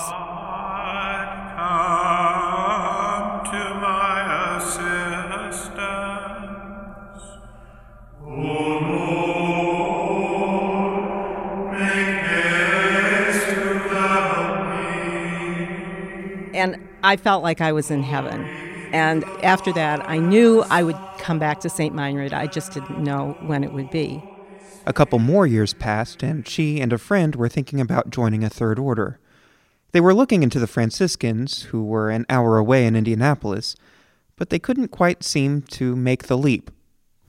I 17.04 17.16
felt 17.16 17.44
like 17.44 17.62
I 17.62 17.72
was 17.72 17.92
in 17.92 18.04
heaven. 18.04 18.46
And 18.92 19.24
after 19.44 19.72
that, 19.74 20.08
I 20.10 20.18
knew 20.18 20.64
I 20.64 20.84
would 20.84 20.98
come 21.20 21.40
back 21.40 21.60
to 21.62 21.70
St. 21.70 21.96
Meinrad. 21.96 22.34
I 22.34 22.48
just 22.48 22.74
didn't 22.74 23.04
know 23.04 23.38
when 23.42 23.64
it 23.64 23.72
would 23.72 23.92
be. 23.92 24.24
A 24.86 24.94
couple 24.94 25.20
more 25.20 25.46
years 25.46 25.74
passed, 25.74 26.24
and 26.24 26.48
she 26.48 26.82
and 26.82 26.92
a 26.92 26.98
friend 26.98 27.36
were 27.36 27.50
thinking 27.50 27.80
about 27.80 28.10
joining 28.10 28.44
a 28.44 28.50
third 28.50 28.80
order. 28.80 29.20
They 29.92 30.02
were 30.02 30.14
looking 30.14 30.44
into 30.44 30.60
the 30.60 30.68
Franciscans, 30.68 31.64
who 31.64 31.84
were 31.84 32.10
an 32.10 32.26
hour 32.30 32.58
away 32.58 32.86
in 32.86 32.96
Indianapolis, 32.96 33.76
but 34.36 34.50
they 34.50 34.60
couldn't 34.60 34.90
quite 34.90 35.24
seem 35.24 35.62
to 35.64 35.96
make 35.96 36.24
the 36.24 36.38
leap. 36.38 36.72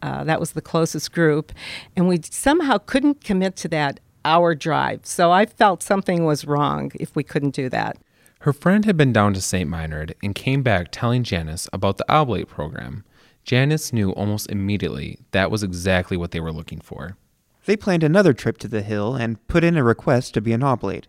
Uh, 0.03 0.25
that 0.25 0.41
was 0.41 0.53
the 0.53 0.62
closest 0.62 1.12
group, 1.12 1.53
and 1.95 2.09
we 2.09 2.21
somehow 2.23 2.79
couldn't 2.79 3.23
commit 3.23 3.57
to 3.57 3.69
that 3.69 4.00
hour 4.25 4.55
drive. 4.55 5.05
So 5.05 5.31
I 5.31 5.45
felt 5.47 5.83
something 5.83 6.25
was 6.25 6.47
wrong 6.47 6.93
if 6.95 7.15
we 7.15 7.23
couldn't 7.23 7.55
do 7.55 7.69
that. 7.69 7.99
Her 8.44 8.54
friend 8.54 8.87
had 8.87 8.97
been 8.97 9.12
down 9.12 9.35
to 9.35 9.40
St. 9.42 9.68
Meinrad 9.68 10.14
and 10.23 10.35
came 10.35 10.62
back 10.62 10.88
telling 10.90 11.25
Janice 11.25 11.68
about 11.75 11.99
the 11.99 12.11
oblate 12.11 12.49
program. 12.49 13.04
Janice 13.44 13.92
knew 13.92 14.12
almost 14.12 14.50
immediately 14.50 15.18
that 15.32 15.50
was 15.50 15.62
exactly 15.62 16.16
what 16.16 16.30
they 16.30 16.40
were 16.40 16.52
looking 16.52 16.80
for. 16.80 17.18
They 17.66 17.76
planned 17.76 18.02
another 18.02 18.32
trip 18.32 18.56
to 18.59 18.68
the 18.68 18.80
hill 18.80 19.14
and 19.14 19.47
put 19.47 19.62
in 19.62 19.76
a 19.76 19.85
request 19.85 20.32
to 20.35 20.40
be 20.40 20.54
an 20.54 20.62
oblate. 20.62 21.06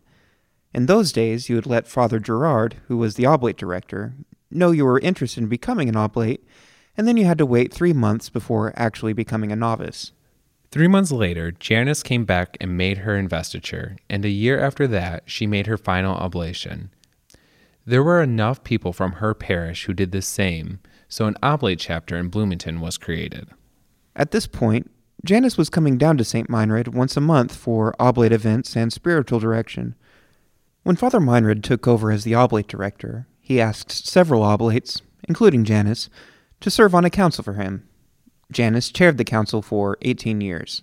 In 0.73 0.88
those 0.88 1.13
days, 1.13 1.47
you 1.47 1.55
would 1.55 1.65
let 1.65 1.88
Father 1.88 2.19
Gerard, 2.19 2.75
who 2.89 2.97
was 2.97 3.15
the 3.15 3.25
oblate 3.25 3.55
director, 3.55 4.13
know 4.50 4.71
you 4.71 4.83
were 4.83 5.00
interested 5.00 5.41
in 5.41 5.47
becoming 5.47 5.88
an 5.88 5.95
oblate, 5.95 6.45
and 6.97 7.07
then 7.07 7.15
you 7.15 7.23
had 7.23 7.38
to 7.38 7.45
wait 7.45 7.73
three 7.73 7.93
months 7.93 8.29
before 8.29 8.73
actually 8.75 9.13
becoming 9.13 9.53
a 9.53 9.55
novice. 9.55 10.11
Three 10.69 10.89
months 10.89 11.13
later, 11.13 11.51
Janice 11.51 12.03
came 12.03 12.25
back 12.25 12.57
and 12.59 12.77
made 12.77 13.00
her 13.00 13.15
investiture, 13.17 13.95
and 14.09 14.25
a 14.25 14.29
year 14.29 14.59
after 14.59 14.85
that, 14.88 15.23
she 15.27 15.47
made 15.47 15.67
her 15.67 15.77
final 15.77 16.15
oblation. 16.15 16.89
There 17.91 18.03
were 18.03 18.24
enough 18.24 18.63
people 18.63 18.93
from 18.93 19.12
her 19.15 19.33
parish 19.33 19.83
who 19.83 19.93
did 19.93 20.13
the 20.13 20.21
same, 20.21 20.79
so 21.10 21.25
an 21.25 21.36
oblate 21.43 21.79
chapter 21.79 22.15
in 22.15 22.29
Bloomington 22.29 22.79
was 22.79 22.98
created. 22.98 23.50
At 24.15 24.31
this 24.31 24.48
point, 24.48 24.89
Janice 25.25 25.57
was 25.57 25.69
coming 25.69 25.98
down 25.98 26.15
to 26.15 26.24
St. 26.24 26.48
Meinrad 26.50 26.88
once 26.88 27.17
a 27.17 27.19
month 27.19 27.53
for 27.53 27.93
oblate 28.00 28.31
events 28.31 28.77
and 28.77 28.93
spiritual 28.93 29.41
direction. 29.41 29.95
When 30.83 30.95
Father 30.95 31.19
Meinrad 31.19 31.63
took 31.63 31.86
over 31.86 32.12
as 32.12 32.24
the 32.24 32.33
oblate 32.33 32.69
director, 32.69 33.27
he 33.41 33.60
asked 33.60 34.07
several 34.07 34.41
oblates, 34.41 35.01
including 35.27 35.65
Janice, 35.65 36.07
to 36.62 36.71
serve 36.71 36.95
on 36.95 37.03
a 37.03 37.10
council 37.10 37.43
for 37.43 37.55
him. 37.55 37.89
Janice 38.53 38.89
chaired 38.89 39.17
the 39.17 39.25
council 39.25 39.62
for 39.62 39.98
18 40.03 40.39
years. 40.39 40.81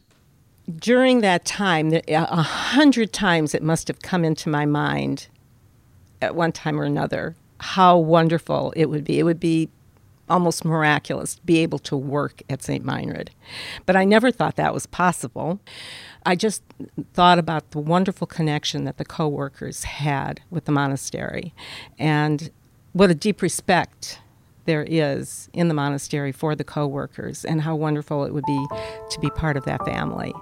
During 0.70 1.22
that 1.22 1.46
time, 1.46 1.90
a 2.06 2.42
hundred 2.42 3.14
times 3.14 3.54
it 3.54 3.62
must 3.62 3.88
have 3.88 4.02
come 4.02 4.26
into 4.26 4.50
my 4.50 4.66
mind 4.66 5.28
at 6.20 6.34
one 6.34 6.52
time 6.52 6.80
or 6.80 6.84
another 6.84 7.36
how 7.60 7.98
wonderful 7.98 8.72
it 8.76 8.86
would 8.86 9.04
be. 9.04 9.18
It 9.18 9.24
would 9.24 9.40
be 9.40 9.68
almost 10.28 10.64
miraculous 10.64 11.36
to 11.36 11.42
be 11.42 11.58
able 11.58 11.78
to 11.78 11.96
work 11.96 12.42
at 12.48 12.62
St. 12.62 12.84
Meinrad. 12.84 13.30
But 13.86 13.96
I 13.96 14.04
never 14.04 14.30
thought 14.30 14.56
that 14.56 14.74
was 14.74 14.86
possible. 14.86 15.60
I 16.26 16.36
just 16.36 16.62
thought 17.14 17.38
about 17.38 17.70
the 17.70 17.78
wonderful 17.78 18.26
connection 18.26 18.84
that 18.84 18.98
the 18.98 19.04
co 19.04 19.26
workers 19.28 19.84
had 19.84 20.40
with 20.50 20.66
the 20.66 20.72
monastery 20.72 21.54
and 21.98 22.50
what 22.92 23.10
a 23.10 23.14
deep 23.14 23.42
respect 23.42 24.20
there 24.68 24.84
is 24.86 25.48
in 25.54 25.68
the 25.68 25.74
monastery 25.74 26.30
for 26.30 26.54
the 26.54 26.62
co 26.62 26.86
workers 26.86 27.42
and 27.42 27.62
how 27.62 27.74
wonderful 27.74 28.24
it 28.24 28.34
would 28.34 28.44
be 28.44 28.66
to 29.10 29.18
be 29.18 29.30
part 29.30 29.56
of 29.56 29.64
that 29.64 29.82
family. 29.86 30.34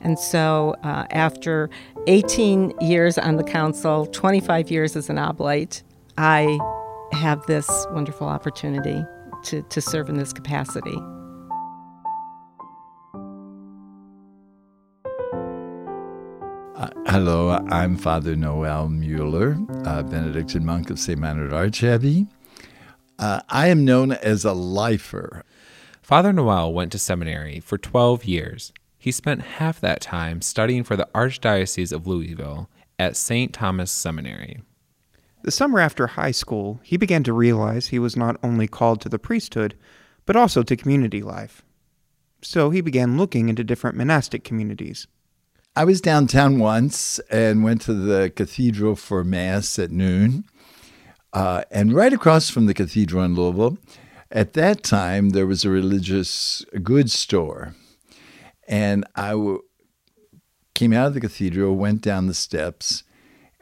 And 0.00 0.18
so, 0.18 0.74
uh, 0.82 1.04
after 1.10 1.68
18 2.06 2.72
years 2.80 3.18
on 3.18 3.36
the 3.36 3.44
council, 3.44 4.06
25 4.06 4.70
years 4.70 4.96
as 4.96 5.10
an 5.10 5.18
oblate, 5.18 5.82
I 6.16 6.58
have 7.12 7.44
this 7.46 7.68
wonderful 7.90 8.26
opportunity 8.26 9.04
to, 9.44 9.60
to 9.60 9.80
serve 9.82 10.08
in 10.08 10.16
this 10.16 10.32
capacity. 10.32 10.96
Uh, 16.74 16.88
hello, 17.08 17.50
I'm 17.68 17.98
Father 17.98 18.34
Noel 18.34 18.88
Mueller, 18.88 19.58
uh, 19.84 20.02
Benedictine 20.02 20.64
monk 20.64 20.88
of 20.88 20.98
St. 20.98 21.20
Meinrad 21.20 21.50
Archabbey. 21.50 22.26
Uh, 23.18 23.40
I 23.48 23.68
am 23.68 23.84
known 23.84 24.12
as 24.12 24.44
a 24.44 24.52
lifer. 24.52 25.44
Father 26.02 26.32
Noel 26.32 26.72
went 26.72 26.92
to 26.92 26.98
seminary 26.98 27.60
for 27.60 27.78
12 27.78 28.24
years. 28.24 28.72
He 28.98 29.10
spent 29.10 29.42
half 29.42 29.80
that 29.80 30.00
time 30.00 30.42
studying 30.42 30.84
for 30.84 30.96
the 30.96 31.08
Archdiocese 31.14 31.92
of 31.92 32.06
Louisville 32.06 32.68
at 32.98 33.16
St. 33.16 33.52
Thomas 33.52 33.90
Seminary. 33.90 34.62
The 35.42 35.50
summer 35.50 35.78
after 35.78 36.06
high 36.06 36.30
school, 36.30 36.80
he 36.82 36.96
began 36.96 37.22
to 37.24 37.32
realize 37.32 37.88
he 37.88 37.98
was 37.98 38.16
not 38.16 38.38
only 38.42 38.66
called 38.66 39.00
to 39.02 39.08
the 39.10 39.18
priesthood, 39.18 39.76
but 40.24 40.36
also 40.36 40.62
to 40.62 40.76
community 40.76 41.22
life. 41.22 41.62
So 42.40 42.70
he 42.70 42.80
began 42.80 43.18
looking 43.18 43.48
into 43.48 43.62
different 43.64 43.96
monastic 43.96 44.42
communities. 44.42 45.06
I 45.76 45.84
was 45.84 46.00
downtown 46.00 46.58
once 46.58 47.18
and 47.30 47.64
went 47.64 47.82
to 47.82 47.94
the 47.94 48.30
cathedral 48.30 48.96
for 48.96 49.24
Mass 49.24 49.78
at 49.78 49.90
noon. 49.90 50.44
Uh, 51.34 51.64
and 51.70 51.92
right 51.92 52.12
across 52.12 52.48
from 52.48 52.64
the 52.66 52.74
cathedral 52.74 53.22
in 53.22 53.34
Louisville, 53.34 53.76
at 54.30 54.54
that 54.54 54.82
time, 54.82 55.30
there 55.30 55.46
was 55.46 55.64
a 55.64 55.70
religious 55.70 56.64
goods 56.82 57.12
store. 57.12 57.74
And 58.66 59.04
I 59.14 59.30
w- 59.30 59.62
came 60.74 60.92
out 60.94 61.08
of 61.08 61.14
the 61.14 61.20
cathedral, 61.20 61.76
went 61.76 62.00
down 62.00 62.28
the 62.28 62.34
steps, 62.34 63.02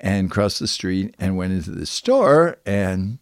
and 0.02 0.30
crossed 0.30 0.58
the 0.58 0.66
street 0.66 1.14
and 1.18 1.36
went 1.36 1.52
into 1.52 1.70
the 1.70 1.86
store 1.86 2.58
and 2.66 3.18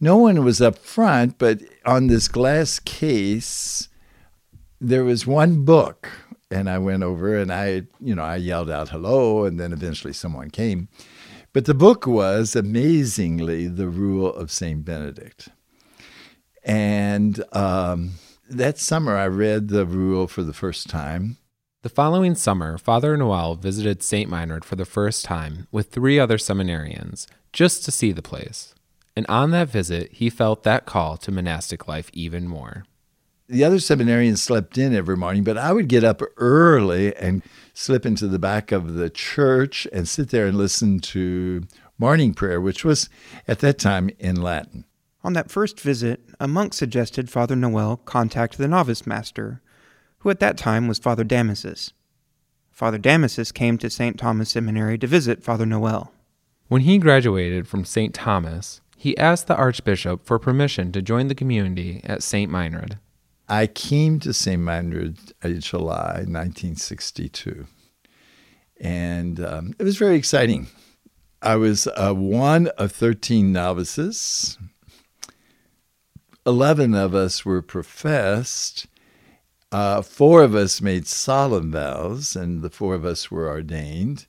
no 0.00 0.16
one 0.16 0.44
was 0.44 0.60
up 0.60 0.76
front 0.76 1.38
but 1.38 1.60
on 1.86 2.08
this 2.08 2.26
glass 2.26 2.80
case 2.80 3.88
there 4.80 5.04
was 5.04 5.26
one 5.26 5.64
book 5.64 6.10
and 6.50 6.68
i 6.68 6.76
went 6.76 7.04
over 7.04 7.36
and 7.36 7.52
i 7.52 7.82
you 8.00 8.14
know 8.14 8.24
i 8.24 8.34
yelled 8.34 8.68
out 8.68 8.88
hello 8.88 9.44
and 9.44 9.58
then 9.58 9.72
eventually 9.72 10.12
someone 10.12 10.50
came 10.50 10.88
but 11.56 11.64
the 11.64 11.72
book 11.72 12.06
was 12.06 12.54
amazingly 12.54 13.66
the 13.66 13.88
rule 13.88 14.30
of 14.34 14.50
saint 14.50 14.84
benedict 14.84 15.48
and 16.62 17.42
um, 17.52 18.10
that 18.50 18.76
summer 18.78 19.16
i 19.16 19.26
read 19.26 19.68
the 19.68 19.86
rule 19.86 20.26
for 20.26 20.42
the 20.42 20.52
first 20.52 20.86
time 20.86 21.38
the 21.82 21.90
following 21.90 22.34
summer, 22.34 22.78
Father 22.78 23.16
Noel 23.16 23.54
visited 23.54 24.02
St. 24.02 24.28
Meinrad 24.28 24.64
for 24.64 24.74
the 24.74 24.84
first 24.84 25.24
time 25.24 25.68
with 25.70 25.90
three 25.90 26.18
other 26.18 26.36
seminarians 26.36 27.28
just 27.52 27.84
to 27.84 27.92
see 27.92 28.10
the 28.10 28.22
place. 28.22 28.74
And 29.14 29.24
on 29.28 29.52
that 29.52 29.68
visit, 29.68 30.10
he 30.10 30.28
felt 30.28 30.64
that 30.64 30.84
call 30.84 31.16
to 31.18 31.30
monastic 31.30 31.86
life 31.86 32.10
even 32.12 32.48
more. 32.48 32.86
The 33.48 33.62
other 33.62 33.76
seminarians 33.76 34.38
slept 34.38 34.76
in 34.76 34.96
every 34.96 35.16
morning, 35.16 35.44
but 35.44 35.56
I 35.56 35.72
would 35.72 35.86
get 35.86 36.02
up 36.02 36.22
early 36.38 37.14
and 37.14 37.44
slip 37.76 38.06
into 38.06 38.26
the 38.26 38.38
back 38.38 38.72
of 38.72 38.94
the 38.94 39.10
church 39.10 39.86
and 39.92 40.08
sit 40.08 40.30
there 40.30 40.46
and 40.46 40.56
listen 40.56 40.98
to 40.98 41.62
morning 41.98 42.32
prayer, 42.32 42.58
which 42.58 42.86
was 42.86 43.10
at 43.46 43.58
that 43.58 43.78
time 43.78 44.08
in 44.18 44.40
Latin. 44.40 44.84
On 45.22 45.34
that 45.34 45.50
first 45.50 45.78
visit, 45.78 46.20
a 46.40 46.48
monk 46.48 46.72
suggested 46.72 47.28
Father 47.28 47.54
Noel 47.54 47.98
contact 47.98 48.56
the 48.56 48.66
novice 48.66 49.06
master, 49.06 49.60
who 50.20 50.30
at 50.30 50.40
that 50.40 50.56
time 50.56 50.88
was 50.88 50.98
Father 50.98 51.24
Damasus. 51.24 51.92
Father 52.70 52.98
Damasus 52.98 53.52
came 53.52 53.76
to 53.78 53.90
St. 53.90 54.18
Thomas 54.18 54.50
Seminary 54.50 54.96
to 54.96 55.06
visit 55.06 55.42
Father 55.42 55.66
Noel. 55.66 56.12
When 56.68 56.82
he 56.82 56.96
graduated 56.96 57.68
from 57.68 57.84
St. 57.84 58.14
Thomas, 58.14 58.80
he 58.96 59.16
asked 59.18 59.48
the 59.48 59.56
Archbishop 59.56 60.24
for 60.24 60.38
permission 60.38 60.92
to 60.92 61.02
join 61.02 61.28
the 61.28 61.34
community 61.34 62.00
at 62.04 62.22
St. 62.22 62.50
Meinrad. 62.50 62.98
I 63.48 63.66
came 63.66 64.18
to 64.20 64.32
St. 64.32 64.60
Meinrad 64.60 65.32
in 65.42 65.60
July 65.60 66.24
1962, 66.26 67.66
and 68.80 69.40
um, 69.40 69.74
it 69.78 69.84
was 69.84 69.96
very 69.96 70.16
exciting. 70.16 70.66
I 71.40 71.56
was 71.56 71.86
uh, 71.86 72.12
one 72.12 72.68
of 72.78 72.90
13 72.92 73.52
novices. 73.52 74.58
11 76.44 76.94
of 76.94 77.14
us 77.14 77.44
were 77.44 77.62
professed, 77.62 78.86
uh, 79.72 80.00
four 80.00 80.42
of 80.42 80.54
us 80.54 80.80
made 80.80 81.06
solemn 81.06 81.72
vows, 81.72 82.36
and 82.36 82.62
the 82.62 82.70
four 82.70 82.94
of 82.94 83.04
us 83.04 83.30
were 83.30 83.48
ordained. 83.48 84.26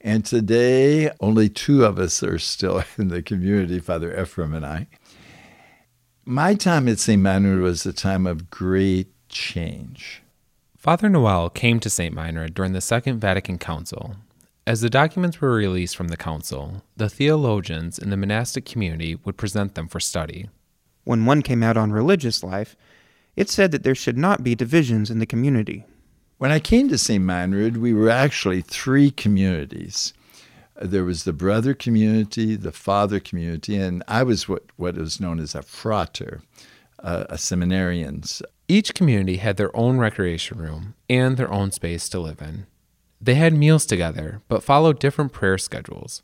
And 0.00 0.24
today, 0.24 1.10
only 1.20 1.48
two 1.48 1.84
of 1.84 1.98
us 1.98 2.22
are 2.22 2.38
still 2.38 2.84
in 2.98 3.08
the 3.08 3.22
community, 3.22 3.80
Father 3.80 4.18
Ephraim 4.20 4.54
and 4.54 4.64
I. 4.64 4.86
My 6.28 6.54
time 6.54 6.88
at 6.88 6.98
St. 6.98 7.22
Meinrad 7.22 7.62
was 7.62 7.86
a 7.86 7.92
time 7.92 8.26
of 8.26 8.50
great 8.50 9.06
change. 9.28 10.24
Father 10.76 11.08
Noel 11.08 11.48
came 11.48 11.78
to 11.78 11.88
St. 11.88 12.12
Meinrad 12.12 12.52
during 12.52 12.72
the 12.72 12.80
Second 12.80 13.20
Vatican 13.20 13.58
Council. 13.58 14.16
As 14.66 14.80
the 14.80 14.90
documents 14.90 15.40
were 15.40 15.52
released 15.52 15.96
from 15.96 16.08
the 16.08 16.16
council, 16.16 16.82
the 16.96 17.08
theologians 17.08 17.96
in 17.96 18.10
the 18.10 18.16
monastic 18.16 18.64
community 18.64 19.14
would 19.24 19.36
present 19.36 19.76
them 19.76 19.86
for 19.86 20.00
study. 20.00 20.50
When 21.04 21.26
one 21.26 21.42
came 21.42 21.62
out 21.62 21.76
on 21.76 21.92
religious 21.92 22.42
life, 22.42 22.74
it 23.36 23.48
said 23.48 23.70
that 23.70 23.84
there 23.84 23.94
should 23.94 24.18
not 24.18 24.42
be 24.42 24.56
divisions 24.56 25.12
in 25.12 25.20
the 25.20 25.26
community. 25.26 25.84
When 26.38 26.50
I 26.50 26.58
came 26.58 26.88
to 26.88 26.98
St. 26.98 27.22
Meinrad, 27.22 27.76
we 27.76 27.94
were 27.94 28.10
actually 28.10 28.62
three 28.62 29.12
communities. 29.12 30.12
There 30.80 31.04
was 31.04 31.24
the 31.24 31.32
brother 31.32 31.74
community, 31.74 32.54
the 32.54 32.72
father 32.72 33.18
community, 33.20 33.76
and 33.76 34.02
I 34.06 34.22
was 34.22 34.48
what, 34.48 34.64
what 34.76 34.96
was 34.96 35.20
known 35.20 35.40
as 35.40 35.54
a 35.54 35.62
frater, 35.62 36.42
uh, 36.98 37.24
a 37.30 37.36
seminarians. 37.36 38.42
Each 38.68 38.92
community 38.94 39.36
had 39.36 39.56
their 39.56 39.74
own 39.76 39.98
recreation 39.98 40.58
room 40.58 40.94
and 41.08 41.36
their 41.36 41.50
own 41.50 41.70
space 41.70 42.08
to 42.10 42.20
live 42.20 42.42
in. 42.42 42.66
They 43.20 43.36
had 43.36 43.54
meals 43.54 43.86
together, 43.86 44.42
but 44.48 44.62
followed 44.62 44.98
different 44.98 45.32
prayer 45.32 45.56
schedules. 45.56 46.22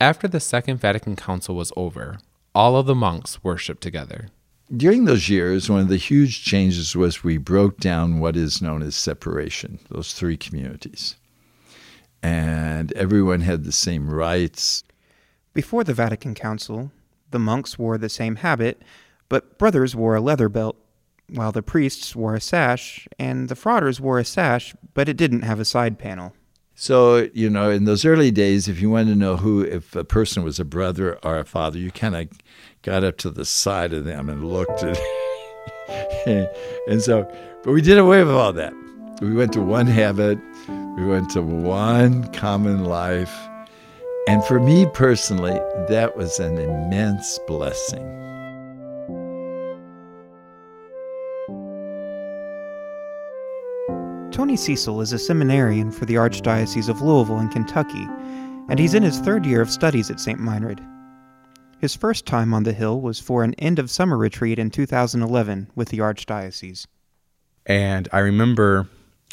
After 0.00 0.28
the 0.28 0.40
Second 0.40 0.78
Vatican 0.78 1.16
Council 1.16 1.54
was 1.56 1.72
over, 1.76 2.18
all 2.54 2.76
of 2.76 2.86
the 2.86 2.94
monks 2.94 3.42
worshiped 3.42 3.82
together. 3.82 4.28
During 4.76 5.06
those 5.06 5.30
years, 5.30 5.70
one 5.70 5.80
of 5.80 5.88
the 5.88 5.96
huge 5.96 6.44
changes 6.44 6.94
was 6.94 7.24
we 7.24 7.38
broke 7.38 7.78
down 7.78 8.20
what 8.20 8.36
is 8.36 8.60
known 8.60 8.82
as 8.82 8.94
separation, 8.94 9.78
those 9.88 10.12
three 10.12 10.36
communities. 10.36 11.16
And 12.22 12.92
everyone 12.92 13.40
had 13.40 13.64
the 13.64 13.72
same 13.72 14.10
rights. 14.10 14.82
Before 15.54 15.84
the 15.84 15.94
Vatican 15.94 16.34
Council, 16.34 16.90
the 17.30 17.38
monks 17.38 17.78
wore 17.78 17.98
the 17.98 18.08
same 18.08 18.36
habit, 18.36 18.82
but 19.28 19.58
brothers 19.58 19.94
wore 19.94 20.16
a 20.16 20.20
leather 20.20 20.48
belt, 20.48 20.76
while 21.28 21.52
the 21.52 21.62
priests 21.62 22.16
wore 22.16 22.34
a 22.34 22.40
sash, 22.40 23.06
and 23.18 23.48
the 23.48 23.54
fraters 23.54 24.00
wore 24.00 24.18
a 24.18 24.24
sash, 24.24 24.74
but 24.94 25.08
it 25.08 25.16
didn't 25.16 25.42
have 25.42 25.60
a 25.60 25.64
side 25.64 25.98
panel. 25.98 26.32
So, 26.74 27.28
you 27.34 27.50
know, 27.50 27.70
in 27.70 27.84
those 27.84 28.04
early 28.04 28.30
days, 28.30 28.68
if 28.68 28.80
you 28.80 28.88
wanted 28.88 29.10
to 29.10 29.16
know 29.16 29.36
who, 29.36 29.62
if 29.62 29.96
a 29.96 30.04
person 30.04 30.44
was 30.44 30.60
a 30.60 30.64
brother 30.64 31.18
or 31.24 31.38
a 31.38 31.44
father, 31.44 31.78
you 31.78 31.90
kind 31.90 32.14
of 32.14 32.28
got 32.82 33.04
up 33.04 33.16
to 33.18 33.30
the 33.30 33.44
side 33.44 33.92
of 33.92 34.04
them 34.04 34.28
and 34.28 34.48
looked 34.48 34.82
at 34.82 34.98
and 36.88 37.02
so 37.02 37.30
but 37.62 37.72
we 37.72 37.80
did 37.80 37.98
away 37.98 38.22
with 38.22 38.34
all 38.34 38.52
that 38.52 38.72
we 39.20 39.32
went 39.32 39.52
to 39.52 39.60
one 39.60 39.86
habit 39.86 40.38
we 40.98 41.06
went 41.06 41.30
to 41.30 41.42
one 41.42 42.24
common 42.32 42.84
life 42.84 43.32
and 44.26 44.44
for 44.44 44.58
me 44.58 44.84
personally 44.94 45.58
that 45.88 46.16
was 46.16 46.40
an 46.40 46.58
immense 46.58 47.38
blessing 47.46 48.04
Tony 54.32 54.56
Cecil 54.56 55.00
is 55.00 55.12
a 55.12 55.18
seminarian 55.18 55.90
for 55.90 56.04
the 56.04 56.14
Archdiocese 56.14 56.88
of 56.88 57.02
Louisville 57.02 57.40
in 57.40 57.48
Kentucky, 57.48 58.06
and 58.68 58.78
he's 58.78 58.94
in 58.94 59.02
his 59.02 59.18
third 59.18 59.44
year 59.44 59.60
of 59.60 59.68
studies 59.68 60.12
at 60.12 60.20
St. 60.20 60.38
Meinrad. 60.38 60.78
His 61.80 61.96
first 61.96 62.24
time 62.24 62.54
on 62.54 62.62
the 62.62 62.72
Hill 62.72 63.00
was 63.00 63.18
for 63.18 63.42
an 63.42 63.54
end 63.54 63.80
of 63.80 63.90
summer 63.90 64.16
retreat 64.16 64.60
in 64.60 64.70
2011 64.70 65.72
with 65.74 65.88
the 65.88 65.98
Archdiocese. 65.98 66.86
And 67.66 68.08
I 68.12 68.20
remember 68.20 68.88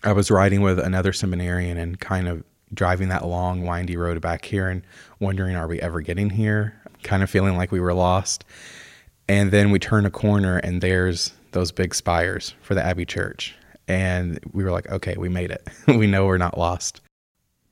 I 0.06 0.12
was 0.12 0.30
riding 0.30 0.62
with 0.62 0.80
another 0.80 1.12
seminarian 1.12 1.78
and 1.80 2.00
kind 2.00 2.28
of 2.28 2.44
driving 2.74 3.10
that 3.10 3.26
long, 3.26 3.66
windy 3.66 3.98
road 3.98 4.22
back 4.22 4.46
here 4.46 4.70
and 4.70 4.84
wondering, 5.20 5.56
are 5.56 5.68
we 5.68 5.82
ever 5.82 6.00
getting 6.00 6.30
here? 6.30 6.80
Kind 7.02 7.24
of 7.24 7.30
feeling 7.30 7.58
like 7.58 7.72
we 7.72 7.80
were 7.80 7.94
lost. 7.94 8.46
And 9.28 9.50
then 9.50 9.72
we 9.72 9.80
turn 9.80 10.06
a 10.06 10.12
corner 10.12 10.58
and 10.60 10.82
there's 10.82 11.34
those 11.54 11.72
big 11.72 11.96
spires 11.96 12.54
for 12.62 12.76
the 12.76 12.84
Abbey 12.84 13.06
Church. 13.06 13.56
And 13.88 14.40
we 14.54 14.64
were 14.64 14.72
like, 14.72 14.90
okay, 14.92 15.16
we 15.18 15.28
made 15.28 15.50
it. 15.50 15.68
we 15.88 16.06
know 16.06 16.28
we're 16.28 16.38
not 16.38 16.58
lost. 16.58 17.02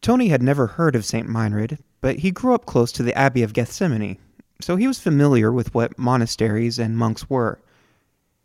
Tony 0.01 0.27
had 0.27 0.41
never 0.41 0.65
heard 0.65 0.95
of 0.95 1.05
St. 1.05 1.27
Meinrad, 1.27 1.77
but 2.01 2.17
he 2.17 2.31
grew 2.31 2.55
up 2.55 2.65
close 2.65 2.91
to 2.93 3.03
the 3.03 3.15
Abbey 3.15 3.43
of 3.43 3.53
Gethsemani, 3.53 4.17
so 4.59 4.75
he 4.75 4.87
was 4.87 4.99
familiar 4.99 5.51
with 5.51 5.73
what 5.73 5.97
monasteries 5.97 6.79
and 6.79 6.97
monks 6.97 7.29
were. 7.29 7.59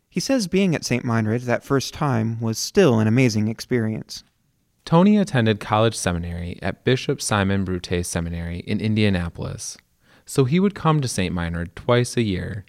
He 0.09 0.19
says 0.19 0.47
being 0.47 0.73
at 0.73 0.83
St. 0.83 1.03
Meinrad 1.05 1.41
that 1.41 1.63
first 1.63 1.93
time 1.93 2.39
was 2.41 2.57
still 2.57 2.99
an 2.99 3.07
amazing 3.07 3.47
experience. 3.47 4.23
Tony 4.83 5.17
attended 5.17 5.59
college 5.59 5.95
seminary 5.95 6.57
at 6.63 6.83
Bishop 6.83 7.21
Simon 7.21 7.63
Brute 7.63 8.05
Seminary 8.05 8.59
in 8.61 8.81
Indianapolis, 8.81 9.77
so 10.25 10.45
he 10.45 10.59
would 10.59 10.73
come 10.73 10.99
to 10.99 11.07
St. 11.07 11.33
Meinrad 11.33 11.75
twice 11.75 12.17
a 12.17 12.23
year, 12.23 12.65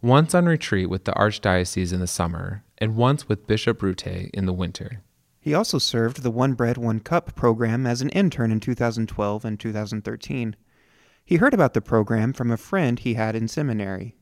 once 0.00 0.32
on 0.32 0.46
retreat 0.46 0.88
with 0.88 1.06
the 1.06 1.12
Archdiocese 1.12 1.92
in 1.92 1.98
the 1.98 2.06
summer, 2.06 2.62
and 2.78 2.94
once 2.94 3.28
with 3.28 3.48
Bishop 3.48 3.80
Brute 3.80 4.06
in 4.06 4.46
the 4.46 4.52
winter. 4.52 5.02
He 5.40 5.54
also 5.54 5.78
served 5.78 6.22
the 6.22 6.30
One 6.30 6.54
Bread, 6.54 6.76
One 6.76 7.00
Cup 7.00 7.34
program 7.34 7.84
as 7.84 8.00
an 8.00 8.10
intern 8.10 8.52
in 8.52 8.60
2012 8.60 9.44
and 9.44 9.58
2013. 9.58 10.54
He 11.24 11.36
heard 11.36 11.54
about 11.54 11.74
the 11.74 11.80
program 11.80 12.32
from 12.32 12.52
a 12.52 12.56
friend 12.56 12.98
he 12.98 13.14
had 13.14 13.34
in 13.34 13.48
seminary. 13.48 14.14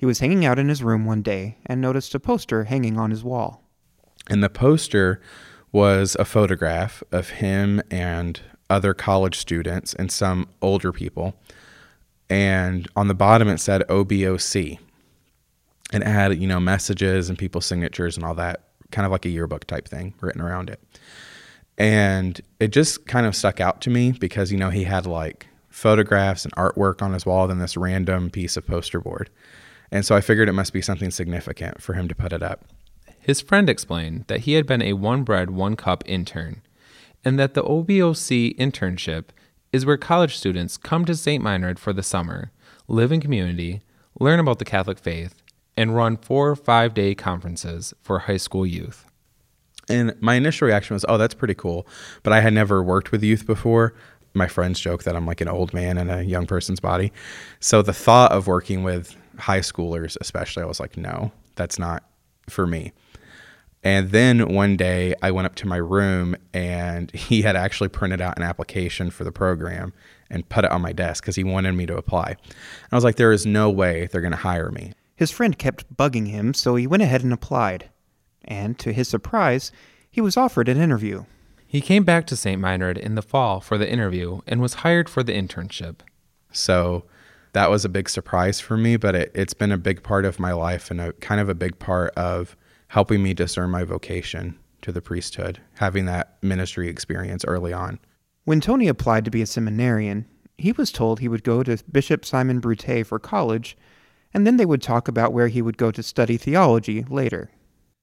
He 0.00 0.06
was 0.06 0.20
hanging 0.20 0.46
out 0.46 0.58
in 0.58 0.70
his 0.70 0.82
room 0.82 1.04
one 1.04 1.20
day 1.20 1.58
and 1.66 1.78
noticed 1.78 2.14
a 2.14 2.18
poster 2.18 2.64
hanging 2.64 2.98
on 2.98 3.10
his 3.10 3.22
wall. 3.22 3.62
And 4.30 4.42
the 4.42 4.48
poster 4.48 5.20
was 5.72 6.16
a 6.18 6.24
photograph 6.24 7.02
of 7.12 7.28
him 7.28 7.82
and 7.90 8.40
other 8.70 8.94
college 8.94 9.36
students 9.36 9.92
and 9.92 10.10
some 10.10 10.48
older 10.62 10.90
people. 10.90 11.34
And 12.30 12.88
on 12.96 13.08
the 13.08 13.14
bottom 13.14 13.46
it 13.48 13.58
said 13.58 13.86
OBOC. 13.90 14.78
And 15.92 16.02
it 16.02 16.06
had, 16.06 16.34
you 16.40 16.48
know, 16.48 16.60
messages 16.60 17.28
and 17.28 17.36
people's 17.36 17.66
signatures 17.66 18.16
and 18.16 18.24
all 18.24 18.34
that, 18.36 18.68
kind 18.90 19.04
of 19.04 19.12
like 19.12 19.26
a 19.26 19.28
yearbook 19.28 19.66
type 19.66 19.86
thing 19.86 20.14
written 20.22 20.40
around 20.40 20.70
it. 20.70 20.80
And 21.76 22.40
it 22.58 22.68
just 22.68 23.06
kind 23.06 23.26
of 23.26 23.36
stuck 23.36 23.60
out 23.60 23.82
to 23.82 23.90
me 23.90 24.12
because, 24.12 24.50
you 24.50 24.56
know, 24.56 24.70
he 24.70 24.84
had 24.84 25.04
like 25.04 25.48
photographs 25.68 26.46
and 26.46 26.56
artwork 26.56 27.02
on 27.02 27.12
his 27.12 27.26
wall 27.26 27.46
than 27.46 27.58
this 27.58 27.76
random 27.76 28.30
piece 28.30 28.56
of 28.56 28.66
poster 28.66 28.98
board. 28.98 29.28
And 29.92 30.04
so 30.04 30.14
I 30.14 30.20
figured 30.20 30.48
it 30.48 30.52
must 30.52 30.72
be 30.72 30.82
something 30.82 31.10
significant 31.10 31.82
for 31.82 31.94
him 31.94 32.08
to 32.08 32.14
put 32.14 32.32
it 32.32 32.42
up. 32.42 32.64
His 33.18 33.40
friend 33.40 33.68
explained 33.68 34.24
that 34.28 34.40
he 34.40 34.54
had 34.54 34.66
been 34.66 34.82
a 34.82 34.94
one 34.94 35.24
bread, 35.24 35.50
one 35.50 35.76
cup 35.76 36.02
intern, 36.06 36.62
and 37.24 37.38
that 37.38 37.54
the 37.54 37.62
OBOC 37.62 38.56
internship 38.56 39.26
is 39.72 39.84
where 39.84 39.96
college 39.96 40.36
students 40.36 40.76
come 40.76 41.04
to 41.04 41.14
St. 41.14 41.42
Meinrad 41.42 41.78
for 41.78 41.92
the 41.92 42.02
summer, 42.02 42.50
live 42.88 43.12
in 43.12 43.20
community, 43.20 43.82
learn 44.18 44.40
about 44.40 44.58
the 44.58 44.64
Catholic 44.64 44.98
faith, 44.98 45.42
and 45.76 45.94
run 45.94 46.16
four 46.16 46.50
or 46.50 46.56
five 46.56 46.94
day 46.94 47.14
conferences 47.14 47.94
for 48.00 48.20
high 48.20 48.36
school 48.36 48.66
youth. 48.66 49.04
And 49.88 50.14
my 50.20 50.34
initial 50.34 50.66
reaction 50.66 50.94
was, 50.94 51.04
oh, 51.08 51.18
that's 51.18 51.34
pretty 51.34 51.54
cool. 51.54 51.86
But 52.22 52.32
I 52.32 52.40
had 52.40 52.52
never 52.52 52.82
worked 52.82 53.12
with 53.12 53.22
youth 53.22 53.46
before 53.46 53.94
my 54.34 54.46
friends 54.46 54.78
joke 54.78 55.02
that 55.02 55.16
I'm 55.16 55.26
like 55.26 55.40
an 55.40 55.48
old 55.48 55.74
man 55.74 55.98
in 55.98 56.08
a 56.08 56.22
young 56.22 56.46
person's 56.46 56.80
body. 56.80 57.12
So 57.58 57.82
the 57.82 57.92
thought 57.92 58.30
of 58.30 58.46
working 58.46 58.84
with 58.84 59.16
high 59.40 59.60
schoolers, 59.60 60.16
especially, 60.20 60.62
I 60.62 60.66
was 60.66 60.80
like, 60.80 60.96
no, 60.96 61.32
that's 61.56 61.78
not 61.78 62.04
for 62.48 62.66
me. 62.66 62.92
And 63.82 64.10
then 64.10 64.52
one 64.52 64.76
day 64.76 65.14
I 65.22 65.30
went 65.30 65.46
up 65.46 65.54
to 65.56 65.68
my 65.68 65.78
room 65.78 66.36
and 66.52 67.10
he 67.14 67.42
had 67.42 67.56
actually 67.56 67.88
printed 67.88 68.20
out 68.20 68.36
an 68.36 68.42
application 68.42 69.10
for 69.10 69.24
the 69.24 69.32
program 69.32 69.92
and 70.28 70.48
put 70.48 70.64
it 70.64 70.70
on 70.70 70.82
my 70.82 70.92
desk 70.92 71.24
because 71.24 71.36
he 71.36 71.44
wanted 71.44 71.72
me 71.72 71.86
to 71.86 71.96
apply. 71.96 72.30
And 72.30 72.92
I 72.92 72.96
was 72.96 73.04
like, 73.04 73.16
there 73.16 73.32
is 73.32 73.46
no 73.46 73.70
way 73.70 74.06
they're 74.06 74.20
going 74.20 74.30
to 74.30 74.36
hire 74.36 74.70
me. 74.70 74.92
His 75.16 75.30
friend 75.30 75.58
kept 75.58 75.94
bugging 75.96 76.28
him, 76.28 76.54
so 76.54 76.76
he 76.76 76.86
went 76.86 77.02
ahead 77.02 77.22
and 77.22 77.32
applied. 77.32 77.90
And 78.44 78.78
to 78.78 78.92
his 78.92 79.08
surprise, 79.08 79.70
he 80.10 80.20
was 80.20 80.36
offered 80.36 80.68
an 80.68 80.80
interview. 80.80 81.24
He 81.66 81.80
came 81.80 82.04
back 82.04 82.26
to 82.26 82.36
St. 82.36 82.60
Meinrad 82.60 82.98
in 82.98 83.14
the 83.16 83.22
fall 83.22 83.60
for 83.60 83.76
the 83.76 83.90
interview 83.90 84.40
and 84.46 84.60
was 84.60 84.74
hired 84.74 85.08
for 85.08 85.22
the 85.22 85.32
internship. 85.32 86.00
So 86.52 87.04
that 87.52 87.70
was 87.70 87.84
a 87.84 87.88
big 87.88 88.08
surprise 88.08 88.60
for 88.60 88.76
me, 88.76 88.96
but 88.96 89.14
it, 89.14 89.36
has 89.36 89.54
been 89.54 89.72
a 89.72 89.78
big 89.78 90.02
part 90.02 90.24
of 90.24 90.38
my 90.38 90.52
life 90.52 90.90
and 90.90 91.00
a 91.00 91.12
kind 91.14 91.40
of 91.40 91.48
a 91.48 91.54
big 91.54 91.78
part 91.78 92.14
of 92.14 92.56
helping 92.88 93.22
me 93.22 93.34
discern 93.34 93.70
my 93.70 93.84
vocation 93.84 94.58
to 94.82 94.92
the 94.92 95.02
priesthood, 95.02 95.60
having 95.74 96.06
that 96.06 96.36
ministry 96.42 96.88
experience 96.88 97.44
early 97.44 97.72
on. 97.72 97.98
When 98.44 98.60
Tony 98.60 98.88
applied 98.88 99.24
to 99.26 99.30
be 99.30 99.42
a 99.42 99.46
seminarian, 99.46 100.26
he 100.56 100.72
was 100.72 100.92
told 100.92 101.20
he 101.20 101.28
would 101.28 101.44
go 101.44 101.62
to 101.62 101.82
Bishop 101.90 102.24
Simon 102.24 102.60
Brute 102.60 103.06
for 103.06 103.18
college, 103.18 103.76
and 104.32 104.46
then 104.46 104.56
they 104.56 104.66
would 104.66 104.82
talk 104.82 105.08
about 105.08 105.32
where 105.32 105.48
he 105.48 105.62
would 105.62 105.76
go 105.76 105.90
to 105.90 106.02
study 106.02 106.36
theology 106.36 107.04
later. 107.08 107.50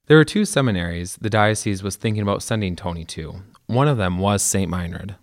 There 0.07 0.17
were 0.17 0.25
two 0.25 0.45
seminaries 0.45 1.17
the 1.19 1.29
diocese 1.29 1.83
was 1.83 1.95
thinking 1.95 2.21
about 2.21 2.43
sending 2.43 2.75
Tony 2.75 3.03
to. 3.05 3.41
One 3.65 3.87
of 3.87 3.97
them 3.97 4.19
was 4.19 4.41
St. 4.41 4.71
Meinrad. 4.71 5.15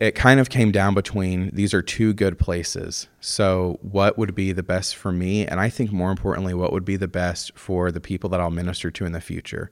It 0.00 0.14
kind 0.14 0.40
of 0.40 0.48
came 0.48 0.72
down 0.72 0.94
between 0.94 1.50
these 1.52 1.74
are 1.74 1.82
two 1.82 2.14
good 2.14 2.38
places. 2.38 3.08
So, 3.20 3.78
what 3.82 4.16
would 4.16 4.34
be 4.34 4.50
the 4.52 4.62
best 4.62 4.96
for 4.96 5.12
me? 5.12 5.46
And 5.46 5.60
I 5.60 5.68
think 5.68 5.92
more 5.92 6.10
importantly, 6.10 6.54
what 6.54 6.72
would 6.72 6.86
be 6.86 6.96
the 6.96 7.06
best 7.06 7.52
for 7.54 7.92
the 7.92 8.00
people 8.00 8.30
that 8.30 8.40
I'll 8.40 8.50
minister 8.50 8.90
to 8.90 9.04
in 9.04 9.12
the 9.12 9.20
future? 9.20 9.70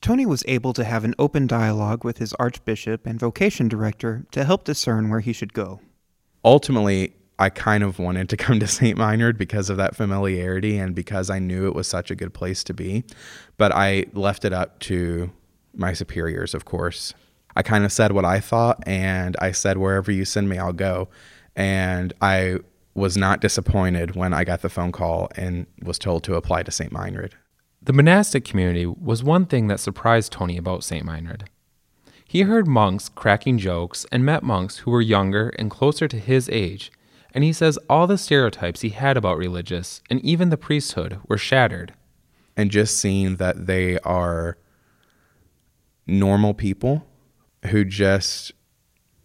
Tony 0.00 0.24
was 0.24 0.42
able 0.48 0.72
to 0.72 0.84
have 0.84 1.04
an 1.04 1.14
open 1.18 1.46
dialogue 1.46 2.02
with 2.02 2.16
his 2.16 2.32
archbishop 2.34 3.04
and 3.04 3.20
vocation 3.20 3.68
director 3.68 4.24
to 4.30 4.44
help 4.44 4.64
discern 4.64 5.10
where 5.10 5.20
he 5.20 5.34
should 5.34 5.52
go. 5.52 5.80
Ultimately, 6.44 7.14
I 7.38 7.50
kind 7.50 7.84
of 7.84 7.98
wanted 7.98 8.30
to 8.30 8.38
come 8.38 8.58
to 8.60 8.66
St. 8.78 8.96
Meinrad 8.96 9.36
because 9.36 9.68
of 9.68 9.76
that 9.76 9.94
familiarity 9.94 10.78
and 10.78 10.94
because 10.94 11.28
I 11.28 11.40
knew 11.40 11.66
it 11.66 11.74
was 11.74 11.86
such 11.86 12.10
a 12.10 12.14
good 12.14 12.32
place 12.32 12.64
to 12.64 12.74
be. 12.74 13.04
But 13.58 13.72
I 13.72 14.06
left 14.14 14.46
it 14.46 14.54
up 14.54 14.78
to 14.80 15.30
my 15.74 15.92
superiors, 15.92 16.54
of 16.54 16.64
course. 16.64 17.12
I 17.56 17.62
kind 17.62 17.84
of 17.84 17.92
said 17.92 18.12
what 18.12 18.24
I 18.24 18.40
thought, 18.40 18.82
and 18.86 19.36
I 19.40 19.52
said, 19.52 19.78
wherever 19.78 20.12
you 20.12 20.24
send 20.24 20.48
me, 20.48 20.58
I'll 20.58 20.72
go. 20.72 21.08
And 21.56 22.12
I 22.20 22.58
was 22.94 23.16
not 23.16 23.40
disappointed 23.40 24.14
when 24.14 24.32
I 24.32 24.44
got 24.44 24.62
the 24.62 24.68
phone 24.68 24.92
call 24.92 25.28
and 25.36 25.66
was 25.82 25.98
told 25.98 26.24
to 26.24 26.34
apply 26.34 26.62
to 26.64 26.70
St. 26.70 26.92
Meinrad. 26.92 27.32
The 27.82 27.92
monastic 27.92 28.44
community 28.44 28.86
was 28.86 29.22
one 29.22 29.46
thing 29.46 29.68
that 29.68 29.80
surprised 29.80 30.32
Tony 30.32 30.56
about 30.56 30.84
St. 30.84 31.04
Meinrad. 31.04 31.42
He 32.24 32.42
heard 32.42 32.66
monks 32.66 33.08
cracking 33.08 33.58
jokes 33.58 34.04
and 34.12 34.24
met 34.24 34.42
monks 34.42 34.78
who 34.78 34.90
were 34.90 35.00
younger 35.00 35.50
and 35.58 35.70
closer 35.70 36.06
to 36.08 36.18
his 36.18 36.48
age 36.50 36.92
and 37.34 37.44
he 37.44 37.52
says 37.52 37.78
all 37.88 38.06
the 38.06 38.18
stereotypes 38.18 38.80
he 38.80 38.90
had 38.90 39.16
about 39.16 39.38
religious 39.38 40.02
and 40.10 40.20
even 40.24 40.50
the 40.50 40.56
priesthood 40.56 41.20
were 41.28 41.38
shattered. 41.38 41.94
And 42.56 42.70
just 42.70 42.98
seeing 42.98 43.36
that 43.36 43.66
they 43.66 43.98
are 44.00 44.58
normal 46.06 46.54
people 46.54 47.06
who 47.66 47.84
just 47.84 48.52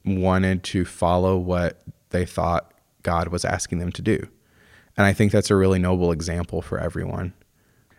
wanted 0.05 0.63
to 0.63 0.85
follow 0.85 1.37
what 1.37 1.81
they 2.09 2.25
thought 2.25 2.73
God 3.03 3.29
was 3.29 3.45
asking 3.45 3.79
them 3.79 3.91
to 3.93 4.01
do. 4.01 4.27
And 4.97 5.05
I 5.05 5.13
think 5.13 5.31
that's 5.31 5.51
a 5.51 5.55
really 5.55 5.79
noble 5.79 6.11
example 6.11 6.61
for 6.61 6.79
everyone. 6.79 7.33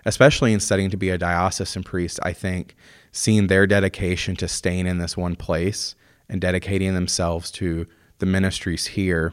Especially 0.06 0.52
in 0.52 0.60
studying 0.60 0.90
to 0.90 0.96
be 0.96 1.10
a 1.10 1.18
diocesan 1.18 1.82
priest, 1.82 2.20
I 2.22 2.32
think 2.32 2.76
seeing 3.10 3.46
their 3.46 3.66
dedication 3.66 4.36
to 4.36 4.48
staying 4.48 4.86
in 4.86 4.98
this 4.98 5.16
one 5.16 5.34
place 5.34 5.94
and 6.28 6.40
dedicating 6.40 6.94
themselves 6.94 7.50
to 7.52 7.86
the 8.18 8.26
ministries 8.26 8.86
here 8.86 9.32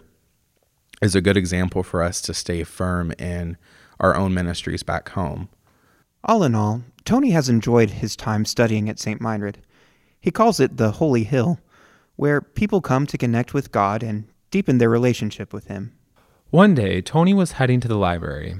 is 1.01 1.15
a 1.15 1.21
good 1.21 1.37
example 1.37 1.83
for 1.83 2.03
us 2.03 2.21
to 2.21 2.33
stay 2.33 2.63
firm 2.63 3.11
in 3.17 3.57
our 3.99 4.15
own 4.15 4.33
ministries 4.33 4.83
back 4.83 5.09
home. 5.09 5.49
All 6.23 6.43
in 6.43 6.55
all, 6.55 6.83
Tony 7.05 7.31
has 7.31 7.49
enjoyed 7.49 7.89
his 7.89 8.15
time 8.15 8.45
studying 8.45 8.87
at 8.87 8.99
St. 8.99 9.19
Meinrad. 9.19 9.55
He 10.21 10.31
calls 10.31 10.59
it 10.59 10.77
the 10.77 10.91
Holy 10.91 11.23
Hill, 11.23 11.59
where 12.15 12.41
people 12.41 12.79
come 12.79 13.07
to 13.07 13.17
connect 13.17 13.53
with 13.53 13.71
God 13.71 14.03
and 14.03 14.25
deepen 14.51 14.77
their 14.77 14.89
relationship 14.89 15.51
with 15.51 15.65
Him. 15.65 15.93
One 16.51 16.75
day, 16.75 17.01
Tony 17.01 17.33
was 17.33 17.53
heading 17.53 17.79
to 17.79 17.87
the 17.87 17.97
library. 17.97 18.55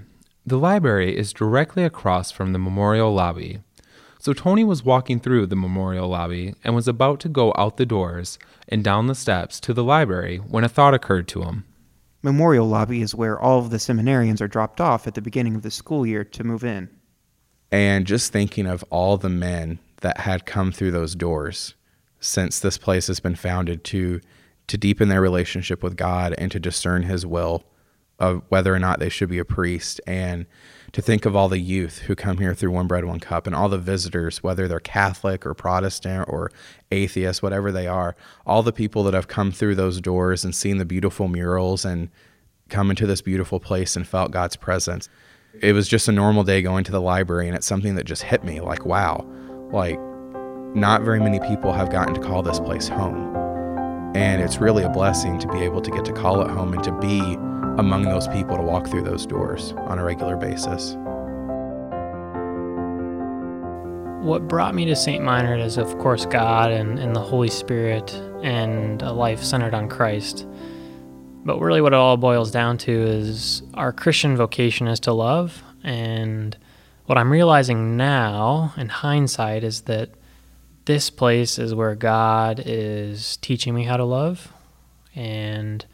The 0.45 0.57
library 0.57 1.15
is 1.15 1.33
directly 1.33 1.83
across 1.83 2.31
from 2.31 2.51
the 2.51 2.59
memorial 2.59 3.13
lobby. 3.13 3.59
So 4.17 4.33
Tony 4.33 4.63
was 4.63 4.85
walking 4.85 5.19
through 5.19 5.47
the 5.47 5.55
memorial 5.55 6.07
lobby 6.07 6.55
and 6.63 6.73
was 6.73 6.87
about 6.87 7.19
to 7.21 7.29
go 7.29 7.53
out 7.57 7.77
the 7.77 7.85
doors 7.85 8.39
and 8.67 8.83
down 8.83 9.07
the 9.07 9.15
steps 9.15 9.59
to 9.61 9.73
the 9.73 9.83
library 9.83 10.37
when 10.37 10.63
a 10.63 10.69
thought 10.69 10.93
occurred 10.93 11.27
to 11.29 11.43
him. 11.43 11.65
Memorial 12.23 12.67
Lobby 12.67 13.01
is 13.01 13.15
where 13.15 13.39
all 13.39 13.57
of 13.57 13.71
the 13.71 13.77
seminarians 13.77 14.39
are 14.39 14.47
dropped 14.47 14.79
off 14.79 15.07
at 15.07 15.15
the 15.15 15.21
beginning 15.21 15.55
of 15.55 15.63
the 15.63 15.71
school 15.71 16.05
year 16.05 16.23
to 16.23 16.43
move 16.43 16.63
in. 16.63 16.89
And 17.71 18.05
just 18.05 18.31
thinking 18.31 18.67
of 18.67 18.83
all 18.91 19.17
the 19.17 19.29
men 19.29 19.79
that 20.01 20.19
had 20.19 20.45
come 20.45 20.71
through 20.71 20.91
those 20.91 21.15
doors 21.15 21.75
since 22.19 22.59
this 22.59 22.77
place 22.77 23.07
has 23.07 23.19
been 23.19 23.35
founded 23.35 23.83
to 23.85 24.21
to 24.67 24.77
deepen 24.77 25.09
their 25.09 25.21
relationship 25.21 25.83
with 25.83 25.97
God 25.97 26.33
and 26.37 26.51
to 26.51 26.59
discern 26.59 27.03
his 27.03 27.25
will 27.25 27.63
of 28.19 28.43
whether 28.49 28.73
or 28.73 28.79
not 28.79 28.99
they 28.99 29.09
should 29.09 29.27
be 29.27 29.39
a 29.39 29.43
priest. 29.43 29.99
And 30.07 30.45
to 30.93 31.01
think 31.01 31.25
of 31.25 31.35
all 31.35 31.49
the 31.49 31.59
youth 31.59 31.99
who 31.99 32.15
come 32.15 32.37
here 32.37 32.53
through 32.53 32.71
one 32.71 32.87
bread 32.87 33.03
one 33.03 33.19
cup 33.19 33.47
and 33.47 33.55
all 33.55 33.69
the 33.69 33.77
visitors 33.77 34.43
whether 34.43 34.67
they're 34.67 34.79
catholic 34.79 35.45
or 35.45 35.53
protestant 35.53 36.27
or 36.27 36.51
atheist 36.91 37.41
whatever 37.41 37.71
they 37.71 37.87
are 37.87 38.13
all 38.45 38.61
the 38.61 38.73
people 38.73 39.03
that 39.03 39.13
have 39.13 39.29
come 39.29 39.53
through 39.53 39.73
those 39.73 40.01
doors 40.01 40.43
and 40.43 40.53
seen 40.53 40.77
the 40.77 40.85
beautiful 40.85 41.29
murals 41.29 41.85
and 41.85 42.09
come 42.71 42.89
into 42.89 43.05
this 43.05 43.21
beautiful 43.21 43.59
place 43.59 43.95
and 43.95 44.07
felt 44.07 44.31
god's 44.31 44.55
presence. 44.55 45.07
It 45.59 45.73
was 45.73 45.87
just 45.87 46.07
a 46.07 46.13
normal 46.13 46.43
day 46.43 46.61
going 46.61 46.85
to 46.85 46.91
the 46.91 47.01
library, 47.01 47.47
and 47.47 47.55
it's 47.55 47.67
something 47.67 47.95
that 47.95 48.05
just 48.05 48.23
hit 48.23 48.43
me 48.43 48.61
like, 48.61 48.85
wow, 48.85 49.25
like, 49.73 49.99
not 50.75 51.01
very 51.01 51.19
many 51.19 51.39
people 51.39 51.73
have 51.73 51.89
gotten 51.89 52.13
to 52.13 52.21
call 52.21 52.41
this 52.41 52.59
place 52.59 52.87
home. 52.87 53.35
And 54.15 54.41
it's 54.41 54.57
really 54.57 54.83
a 54.83 54.89
blessing 54.89 55.39
to 55.39 55.47
be 55.47 55.59
able 55.59 55.81
to 55.81 55.91
get 55.91 56.05
to 56.05 56.13
call 56.13 56.41
it 56.41 56.49
home 56.49 56.73
and 56.73 56.83
to 56.83 56.91
be 56.99 57.19
among 57.77 58.03
those 58.03 58.27
people 58.27 58.57
to 58.57 58.63
walk 58.63 58.87
through 58.87 59.03
those 59.03 59.25
doors 59.25 59.73
on 59.87 59.99
a 59.99 60.03
regular 60.03 60.35
basis. 60.35 60.95
What 64.25 64.47
brought 64.47 64.75
me 64.75 64.85
to 64.85 64.95
St. 64.95 65.23
Meinrad 65.23 65.63
is, 65.63 65.77
of 65.77 65.97
course, 65.97 66.25
God 66.25 66.71
and, 66.71 66.99
and 66.99 67.15
the 67.15 67.21
Holy 67.21 67.49
Spirit 67.49 68.13
and 68.43 69.01
a 69.01 69.11
life 69.11 69.41
centered 69.43 69.73
on 69.73 69.89
Christ. 69.89 70.45
But 71.43 71.59
really, 71.59 71.81
what 71.81 71.93
it 71.93 71.95
all 71.95 72.17
boils 72.17 72.51
down 72.51 72.77
to 72.79 72.91
is 72.91 73.63
our 73.73 73.91
Christian 73.91 74.37
vocation 74.37 74.87
is 74.87 74.99
to 75.01 75.13
love. 75.13 75.63
And 75.83 76.55
what 77.11 77.17
I'm 77.17 77.29
realizing 77.29 77.97
now, 77.97 78.73
in 78.77 78.87
hindsight, 78.87 79.65
is 79.65 79.81
that 79.81 80.11
this 80.85 81.09
place 81.09 81.59
is 81.59 81.75
where 81.75 81.93
God 81.93 82.63
is 82.65 83.35
teaching 83.35 83.75
me 83.75 83.83
how 83.83 83.97
to 83.97 84.05
love. 84.05 84.53
And 85.13 85.85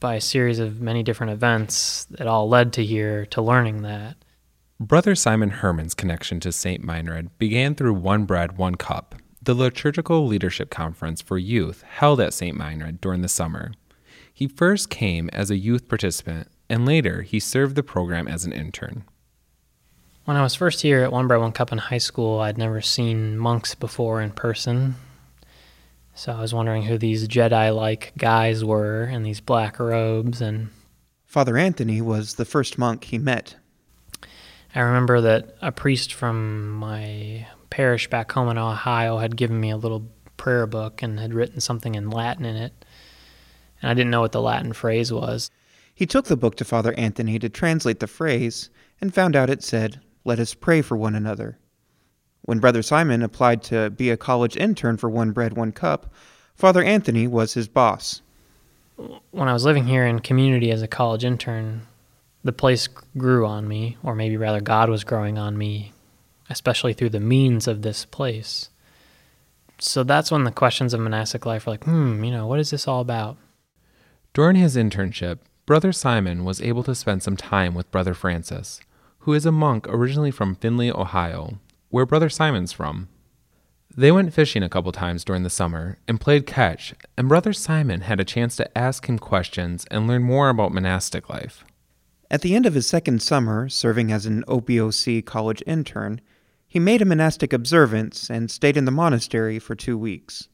by 0.00 0.14
a 0.14 0.22
series 0.22 0.58
of 0.58 0.80
many 0.80 1.02
different 1.02 1.32
events, 1.32 2.06
it 2.18 2.26
all 2.26 2.48
led 2.48 2.72
to 2.72 2.82
here 2.82 3.26
to 3.26 3.42
learning 3.42 3.82
that. 3.82 4.16
Brother 4.80 5.14
Simon 5.14 5.50
Herman's 5.50 5.92
connection 5.92 6.40
to 6.40 6.50
St. 6.50 6.82
Meinrad 6.82 7.28
began 7.36 7.74
through 7.74 7.92
One 7.92 8.24
Bread, 8.24 8.56
One 8.56 8.76
Cup, 8.76 9.16
the 9.42 9.52
liturgical 9.52 10.26
leadership 10.26 10.70
conference 10.70 11.20
for 11.20 11.36
youth 11.36 11.82
held 11.82 12.22
at 12.22 12.32
St. 12.32 12.56
Meinrad 12.56 13.02
during 13.02 13.20
the 13.20 13.28
summer. 13.28 13.74
He 14.32 14.48
first 14.48 14.88
came 14.88 15.28
as 15.34 15.50
a 15.50 15.58
youth 15.58 15.88
participant, 15.88 16.48
and 16.70 16.86
later 16.86 17.20
he 17.20 17.38
served 17.38 17.74
the 17.76 17.82
program 17.82 18.26
as 18.26 18.46
an 18.46 18.52
intern. 18.54 19.04
When 20.28 20.36
I 20.36 20.42
was 20.42 20.54
first 20.54 20.82
here 20.82 21.02
at 21.04 21.10
One 21.10 21.26
Bread, 21.26 21.40
One 21.40 21.52
Cup 21.52 21.72
in 21.72 21.78
high 21.78 21.96
school, 21.96 22.40
I'd 22.40 22.58
never 22.58 22.82
seen 22.82 23.38
monks 23.38 23.74
before 23.74 24.20
in 24.20 24.30
person. 24.30 24.96
So 26.14 26.34
I 26.34 26.40
was 26.42 26.52
wondering 26.52 26.82
who 26.82 26.98
these 26.98 27.26
Jedi 27.26 27.74
like 27.74 28.12
guys 28.18 28.62
were 28.62 29.04
in 29.04 29.22
these 29.22 29.40
black 29.40 29.78
robes. 29.78 30.42
And 30.42 30.68
Father 31.24 31.56
Anthony 31.56 32.02
was 32.02 32.34
the 32.34 32.44
first 32.44 32.76
monk 32.76 33.04
he 33.04 33.16
met. 33.16 33.56
I 34.74 34.80
remember 34.80 35.22
that 35.22 35.56
a 35.62 35.72
priest 35.72 36.12
from 36.12 36.72
my 36.72 37.46
parish 37.70 38.10
back 38.10 38.30
home 38.30 38.50
in 38.50 38.58
Ohio 38.58 39.16
had 39.16 39.34
given 39.34 39.58
me 39.58 39.70
a 39.70 39.78
little 39.78 40.06
prayer 40.36 40.66
book 40.66 41.00
and 41.00 41.18
had 41.18 41.32
written 41.32 41.62
something 41.62 41.94
in 41.94 42.10
Latin 42.10 42.44
in 42.44 42.56
it. 42.56 42.84
And 43.80 43.90
I 43.90 43.94
didn't 43.94 44.10
know 44.10 44.20
what 44.20 44.32
the 44.32 44.42
Latin 44.42 44.74
phrase 44.74 45.10
was. 45.10 45.50
He 45.94 46.04
took 46.04 46.26
the 46.26 46.36
book 46.36 46.56
to 46.56 46.66
Father 46.66 46.92
Anthony 46.98 47.38
to 47.38 47.48
translate 47.48 48.00
the 48.00 48.06
phrase 48.06 48.68
and 49.00 49.14
found 49.14 49.34
out 49.34 49.48
it 49.48 49.62
said, 49.62 50.02
Let 50.28 50.40
us 50.40 50.52
pray 50.52 50.82
for 50.82 50.94
one 50.94 51.14
another. 51.14 51.56
When 52.42 52.58
Brother 52.58 52.82
Simon 52.82 53.22
applied 53.22 53.62
to 53.62 53.88
be 53.88 54.10
a 54.10 54.18
college 54.18 54.58
intern 54.58 54.98
for 54.98 55.08
One 55.08 55.32
Bread, 55.32 55.56
One 55.56 55.72
Cup, 55.72 56.12
Father 56.54 56.82
Anthony 56.82 57.26
was 57.26 57.54
his 57.54 57.66
boss. 57.66 58.20
When 59.30 59.48
I 59.48 59.54
was 59.54 59.64
living 59.64 59.86
here 59.86 60.04
in 60.04 60.18
community 60.18 60.70
as 60.70 60.82
a 60.82 60.86
college 60.86 61.24
intern, 61.24 61.86
the 62.44 62.52
place 62.52 62.90
grew 63.16 63.46
on 63.46 63.66
me, 63.66 63.96
or 64.02 64.14
maybe 64.14 64.36
rather, 64.36 64.60
God 64.60 64.90
was 64.90 65.02
growing 65.02 65.38
on 65.38 65.56
me, 65.56 65.94
especially 66.50 66.92
through 66.92 67.08
the 67.08 67.20
means 67.20 67.66
of 67.66 67.80
this 67.80 68.04
place. 68.04 68.68
So 69.78 70.04
that's 70.04 70.30
when 70.30 70.44
the 70.44 70.52
questions 70.52 70.92
of 70.92 71.00
monastic 71.00 71.46
life 71.46 71.66
are 71.66 71.70
like, 71.70 71.84
hmm, 71.84 72.22
you 72.22 72.30
know, 72.30 72.46
what 72.46 72.60
is 72.60 72.68
this 72.68 72.86
all 72.86 73.00
about? 73.00 73.38
During 74.34 74.56
his 74.56 74.76
internship, 74.76 75.38
Brother 75.64 75.90
Simon 75.90 76.44
was 76.44 76.60
able 76.60 76.82
to 76.82 76.94
spend 76.94 77.22
some 77.22 77.38
time 77.38 77.74
with 77.74 77.90
Brother 77.90 78.12
Francis, 78.12 78.82
who 79.28 79.34
is 79.34 79.44
a 79.44 79.52
monk 79.52 79.86
originally 79.90 80.30
from 80.30 80.54
Findlay, 80.54 80.90
Ohio, 80.90 81.58
where 81.90 82.06
Brother 82.06 82.30
Simon's 82.30 82.72
from. 82.72 83.08
They 83.94 84.10
went 84.10 84.32
fishing 84.32 84.62
a 84.62 84.70
couple 84.70 84.90
times 84.90 85.22
during 85.22 85.42
the 85.42 85.50
summer 85.50 85.98
and 86.08 86.18
played 86.18 86.46
catch, 86.46 86.94
and 87.14 87.28
Brother 87.28 87.52
Simon 87.52 88.00
had 88.00 88.20
a 88.20 88.24
chance 88.24 88.56
to 88.56 88.78
ask 88.78 89.06
him 89.06 89.18
questions 89.18 89.84
and 89.90 90.08
learn 90.08 90.22
more 90.22 90.48
about 90.48 90.72
monastic 90.72 91.28
life. 91.28 91.62
At 92.30 92.40
the 92.40 92.54
end 92.54 92.64
of 92.64 92.72
his 92.72 92.86
second 92.86 93.20
summer, 93.20 93.68
serving 93.68 94.10
as 94.10 94.24
an 94.24 94.44
OBOC 94.48 95.26
college 95.26 95.62
intern, 95.66 96.22
he 96.66 96.78
made 96.78 97.02
a 97.02 97.04
monastic 97.04 97.52
observance 97.52 98.30
and 98.30 98.50
stayed 98.50 98.78
in 98.78 98.86
the 98.86 98.90
monastery 98.90 99.58
for 99.58 99.74
two 99.74 99.98
weeks. 99.98 100.48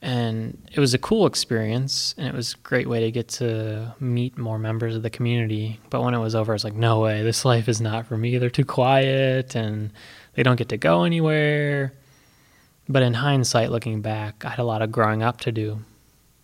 And 0.00 0.68
it 0.72 0.78
was 0.78 0.94
a 0.94 0.98
cool 0.98 1.26
experience, 1.26 2.14
and 2.16 2.28
it 2.28 2.34
was 2.34 2.54
a 2.54 2.56
great 2.58 2.88
way 2.88 3.00
to 3.00 3.10
get 3.10 3.28
to 3.28 3.94
meet 3.98 4.38
more 4.38 4.58
members 4.58 4.94
of 4.94 5.02
the 5.02 5.10
community. 5.10 5.80
But 5.90 6.02
when 6.02 6.14
it 6.14 6.18
was 6.18 6.36
over, 6.36 6.52
I 6.52 6.54
was 6.54 6.62
like, 6.62 6.74
no 6.74 7.00
way, 7.00 7.22
this 7.22 7.44
life 7.44 7.68
is 7.68 7.80
not 7.80 8.06
for 8.06 8.16
me. 8.16 8.38
They're 8.38 8.48
too 8.48 8.64
quiet, 8.64 9.56
and 9.56 9.90
they 10.34 10.44
don't 10.44 10.56
get 10.56 10.68
to 10.68 10.76
go 10.76 11.02
anywhere. 11.02 11.94
But 12.88 13.02
in 13.02 13.14
hindsight, 13.14 13.72
looking 13.72 14.00
back, 14.00 14.44
I 14.44 14.50
had 14.50 14.60
a 14.60 14.64
lot 14.64 14.82
of 14.82 14.92
growing 14.92 15.22
up 15.22 15.40
to 15.40 15.52
do. 15.52 15.80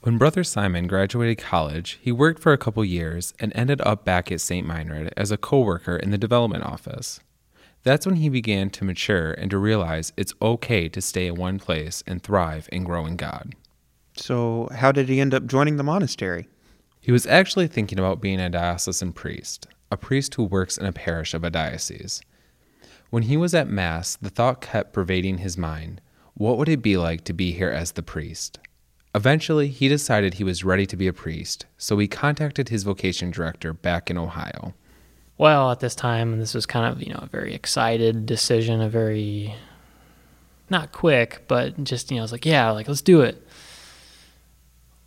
When 0.01 0.19
Brother 0.19 0.45
Simon 0.45 0.87
graduated 0.87 1.39
college, 1.39 1.99
he 2.03 2.13
worked 2.13 2.43
for 2.43 2.53
a 2.53 2.59
couple 2.59 2.85
years 2.85 3.33
and 3.41 3.53
ended 3.55 3.81
up 3.83 4.05
back 4.05 4.31
at 4.31 4.43
St. 4.43 4.67
Meinrad 4.67 5.11
as 5.17 5.31
a 5.31 5.39
co 5.39 5.61
worker 5.61 5.97
in 5.97 6.11
the 6.11 6.19
development 6.19 6.65
office. 6.65 7.21
That's 7.85 8.07
when 8.07 8.17
he 8.17 8.31
began 8.31 8.71
to 8.71 8.85
mature 8.85 9.33
and 9.33 9.51
to 9.51 9.59
realize 9.59 10.13
it's 10.17 10.35
okay 10.41 10.89
to 10.89 11.03
stay 11.03 11.27
in 11.27 11.35
one 11.35 11.59
place 11.59 12.03
and 12.07 12.23
thrive 12.23 12.69
and 12.73 12.85
grow 12.85 13.05
in 13.07 13.17
God. 13.17 13.55
So, 14.17 14.69
how 14.75 14.91
did 14.91 15.09
he 15.09 15.21
end 15.21 15.35
up 15.35 15.47
joining 15.47 15.77
the 15.77 15.83
monastery? 15.83 16.49
He 17.01 17.13
was 17.13 17.27
actually 17.27 17.67
thinking 17.67 17.99
about 17.99 18.23
being 18.23 18.41
a 18.41 18.49
diocesan 18.49 19.13
priest, 19.13 19.67
a 19.91 19.99
priest 19.99 20.35
who 20.35 20.45
works 20.45 20.79
in 20.79 20.87
a 20.87 20.93
parish 20.93 21.35
of 21.35 21.45
a 21.45 21.51
diocese. 21.51 22.23
When 23.11 23.25
he 23.25 23.37
was 23.37 23.55
at 23.55 23.69
Mass, 23.69 24.17
the 24.17 24.31
thought 24.31 24.63
kept 24.63 24.95
pervading 24.95 25.39
his 25.39 25.59
mind 25.59 26.01
what 26.37 26.59
would 26.59 26.69
it 26.69 26.83
be 26.83 26.97
like 26.97 27.23
to 27.25 27.33
be 27.33 27.53
here 27.53 27.71
as 27.71 27.93
the 27.93 28.03
priest? 28.03 28.59
Eventually, 29.15 29.69
he 29.69 29.87
decided 29.87 30.35
he 30.35 30.43
was 30.43 30.65
ready 30.65 30.85
to 30.87 30.97
be 30.97 31.07
a 31.07 31.13
priest, 31.13 31.67
so 31.79 31.97
he 31.99 32.09
contacted 32.09 32.71
his 32.71 32.83
vocation 32.83 33.31
director 33.31 33.73
back 33.73 34.11
in 34.11 34.19
Ohio. 34.19 34.75
Well, 35.45 35.71
at 35.73 35.81
this 35.81 35.95
time, 35.95 36.33
and 36.33 36.41
this 36.41 36.55
was 36.55 36.65
kind 36.65 36.91
of, 36.91 37.03
you 37.03 37.13
know, 37.13 37.21
a 37.21 37.27
very 37.27 37.53
excited 37.53 38.25
decision, 38.25 38.81
a 38.81 38.89
very 38.89 39.55
not 40.71 40.91
quick, 40.91 41.43
but 41.49 41.85
just, 41.85 42.11
you 42.11 42.17
know, 42.17 42.23
I 42.23 42.25
was 42.25 42.33
like, 42.33 42.47
yeah, 42.47 42.71
like 42.71 42.89
let's 42.89 43.03
do 43.03 43.21
it. 43.21 43.47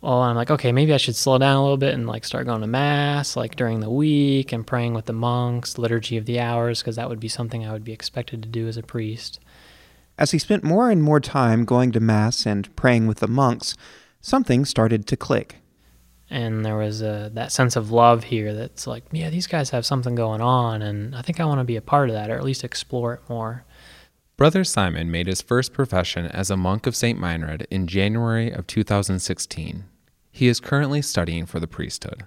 Well, 0.00 0.20
I'm 0.22 0.36
like, 0.36 0.52
okay, 0.52 0.70
maybe 0.70 0.94
I 0.94 0.96
should 0.98 1.16
slow 1.16 1.38
down 1.38 1.56
a 1.56 1.60
little 1.60 1.76
bit 1.76 1.92
and 1.92 2.06
like 2.06 2.24
start 2.24 2.46
going 2.46 2.60
to 2.60 2.68
mass 2.68 3.34
like 3.34 3.56
during 3.56 3.80
the 3.80 3.90
week 3.90 4.52
and 4.52 4.64
praying 4.64 4.94
with 4.94 5.06
the 5.06 5.12
monks, 5.12 5.76
liturgy 5.76 6.16
of 6.16 6.26
the 6.26 6.38
hours, 6.38 6.82
because 6.82 6.94
that 6.94 7.08
would 7.08 7.18
be 7.18 7.26
something 7.26 7.66
I 7.66 7.72
would 7.72 7.82
be 7.82 7.92
expected 7.92 8.40
to 8.44 8.48
do 8.48 8.68
as 8.68 8.76
a 8.76 8.82
priest. 8.84 9.40
As 10.18 10.30
he 10.30 10.38
spent 10.38 10.62
more 10.62 10.88
and 10.88 11.02
more 11.02 11.18
time 11.18 11.64
going 11.64 11.90
to 11.90 11.98
Mass 11.98 12.46
and 12.46 12.76
praying 12.76 13.08
with 13.08 13.18
the 13.18 13.26
monks, 13.26 13.74
something 14.20 14.64
started 14.64 15.04
to 15.08 15.16
click. 15.16 15.56
And 16.30 16.64
there 16.64 16.76
was 16.76 17.00
a, 17.00 17.30
that 17.34 17.52
sense 17.52 17.74
of 17.74 17.90
love 17.90 18.24
here 18.24 18.52
that's 18.52 18.86
like, 18.86 19.04
yeah, 19.12 19.30
these 19.30 19.46
guys 19.46 19.70
have 19.70 19.86
something 19.86 20.14
going 20.14 20.42
on, 20.42 20.82
and 20.82 21.16
I 21.16 21.22
think 21.22 21.40
I 21.40 21.46
want 21.46 21.60
to 21.60 21.64
be 21.64 21.76
a 21.76 21.82
part 21.82 22.10
of 22.10 22.14
that, 22.14 22.30
or 22.30 22.36
at 22.36 22.44
least 22.44 22.64
explore 22.64 23.14
it 23.14 23.20
more. 23.28 23.64
Brother 24.36 24.62
Simon 24.62 25.10
made 25.10 25.26
his 25.26 25.42
first 25.42 25.72
profession 25.72 26.26
as 26.26 26.50
a 26.50 26.56
monk 26.56 26.86
of 26.86 26.94
St. 26.94 27.18
Meinrad 27.18 27.66
in 27.70 27.86
January 27.86 28.50
of 28.50 28.66
2016. 28.66 29.84
He 30.30 30.46
is 30.46 30.60
currently 30.60 31.02
studying 31.02 31.46
for 31.46 31.58
the 31.58 31.66
priesthood. 31.66 32.24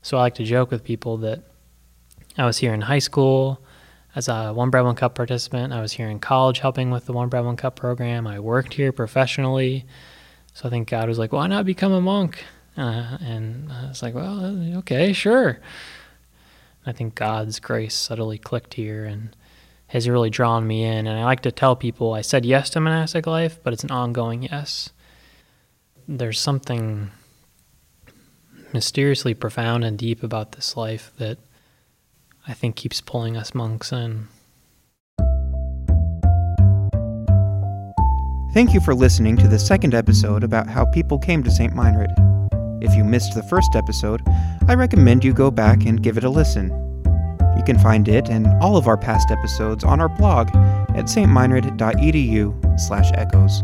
So 0.00 0.16
I 0.16 0.20
like 0.22 0.34
to 0.36 0.44
joke 0.44 0.70
with 0.70 0.84
people 0.84 1.18
that 1.18 1.42
I 2.38 2.46
was 2.46 2.58
here 2.58 2.72
in 2.72 2.82
high 2.82 3.00
school 3.00 3.60
as 4.14 4.28
a 4.28 4.52
One 4.52 4.70
Bread 4.70 4.84
One 4.84 4.94
Cup 4.94 5.14
participant. 5.14 5.72
I 5.72 5.82
was 5.82 5.92
here 5.92 6.08
in 6.08 6.20
college 6.20 6.60
helping 6.60 6.90
with 6.90 7.06
the 7.06 7.12
One 7.12 7.28
Bread 7.28 7.44
One 7.44 7.56
Cup 7.56 7.76
program. 7.76 8.26
I 8.26 8.40
worked 8.40 8.72
here 8.72 8.92
professionally. 8.92 9.84
So 10.54 10.68
I 10.68 10.70
think 10.70 10.88
God 10.88 11.08
was 11.08 11.18
like, 11.18 11.32
why 11.32 11.46
not 11.48 11.66
become 11.66 11.92
a 11.92 12.00
monk? 12.00 12.44
Uh, 12.76 13.16
and 13.20 13.72
I 13.72 13.88
was 13.88 14.02
like, 14.02 14.14
well, 14.14 14.78
okay, 14.78 15.12
sure. 15.12 15.60
I 16.84 16.92
think 16.92 17.14
God's 17.14 17.58
grace 17.58 17.94
subtly 17.94 18.38
clicked 18.38 18.74
here 18.74 19.04
and 19.04 19.34
has 19.88 20.08
really 20.08 20.30
drawn 20.30 20.66
me 20.66 20.84
in. 20.84 21.06
And 21.06 21.18
I 21.18 21.24
like 21.24 21.40
to 21.42 21.52
tell 21.52 21.76
people 21.76 22.12
I 22.12 22.20
said 22.20 22.44
yes 22.44 22.70
to 22.70 22.80
monastic 22.80 23.26
life, 23.26 23.58
but 23.62 23.72
it's 23.72 23.84
an 23.84 23.90
ongoing 23.90 24.44
yes. 24.44 24.90
There's 26.06 26.38
something 26.38 27.10
mysteriously 28.72 29.34
profound 29.34 29.84
and 29.84 29.98
deep 29.98 30.22
about 30.22 30.52
this 30.52 30.76
life 30.76 31.12
that 31.18 31.38
I 32.46 32.52
think 32.52 32.76
keeps 32.76 33.00
pulling 33.00 33.36
us 33.36 33.54
monks 33.54 33.92
in. 33.92 34.28
Thank 38.52 38.72
you 38.72 38.80
for 38.80 38.94
listening 38.94 39.36
to 39.38 39.48
the 39.48 39.58
second 39.58 39.94
episode 39.94 40.42
about 40.42 40.66
how 40.66 40.86
people 40.86 41.18
came 41.18 41.42
to 41.42 41.50
St. 41.50 41.74
Meinrad. 41.74 42.25
If 42.86 42.94
you 42.94 43.02
missed 43.02 43.34
the 43.34 43.42
first 43.42 43.74
episode, 43.74 44.22
I 44.68 44.74
recommend 44.74 45.24
you 45.24 45.34
go 45.34 45.50
back 45.50 45.84
and 45.86 46.00
give 46.00 46.16
it 46.16 46.22
a 46.22 46.30
listen. 46.30 46.68
You 47.56 47.64
can 47.64 47.78
find 47.80 48.06
it 48.06 48.28
and 48.30 48.46
all 48.62 48.76
of 48.76 48.86
our 48.86 48.96
past 48.96 49.32
episodes 49.32 49.82
on 49.82 50.00
our 50.00 50.08
blog 50.08 50.48
at 50.94 51.06
stmeinrad.edu 51.06 52.80
slash 52.80 53.10
echoes. 53.14 53.62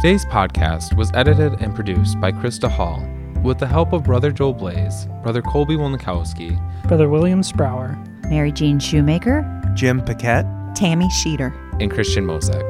Today's 0.00 0.24
podcast 0.24 0.96
was 0.96 1.10
edited 1.12 1.60
and 1.60 1.74
produced 1.74 2.18
by 2.20 2.32
Krista 2.32 2.70
Hall. 2.70 3.06
with 3.42 3.58
the 3.58 3.66
help 3.66 3.92
of 3.94 4.04
Brother 4.04 4.30
Joel 4.30 4.52
Blaze, 4.54 5.06
Brother 5.22 5.40
Colby 5.42 5.74
Wolnikowski, 5.74 6.58
Brother 6.88 7.08
William 7.08 7.42
Sprower, 7.42 7.98
Mary 8.28 8.52
Jean 8.52 8.78
Shoemaker, 8.78 9.44
Jim 9.74 10.00
Paquette, 10.02 10.46
Tammy 10.74 11.08
Sheeter, 11.08 11.50
and 11.80 11.90
Christian 11.90 12.26
Mosek. 12.26 12.66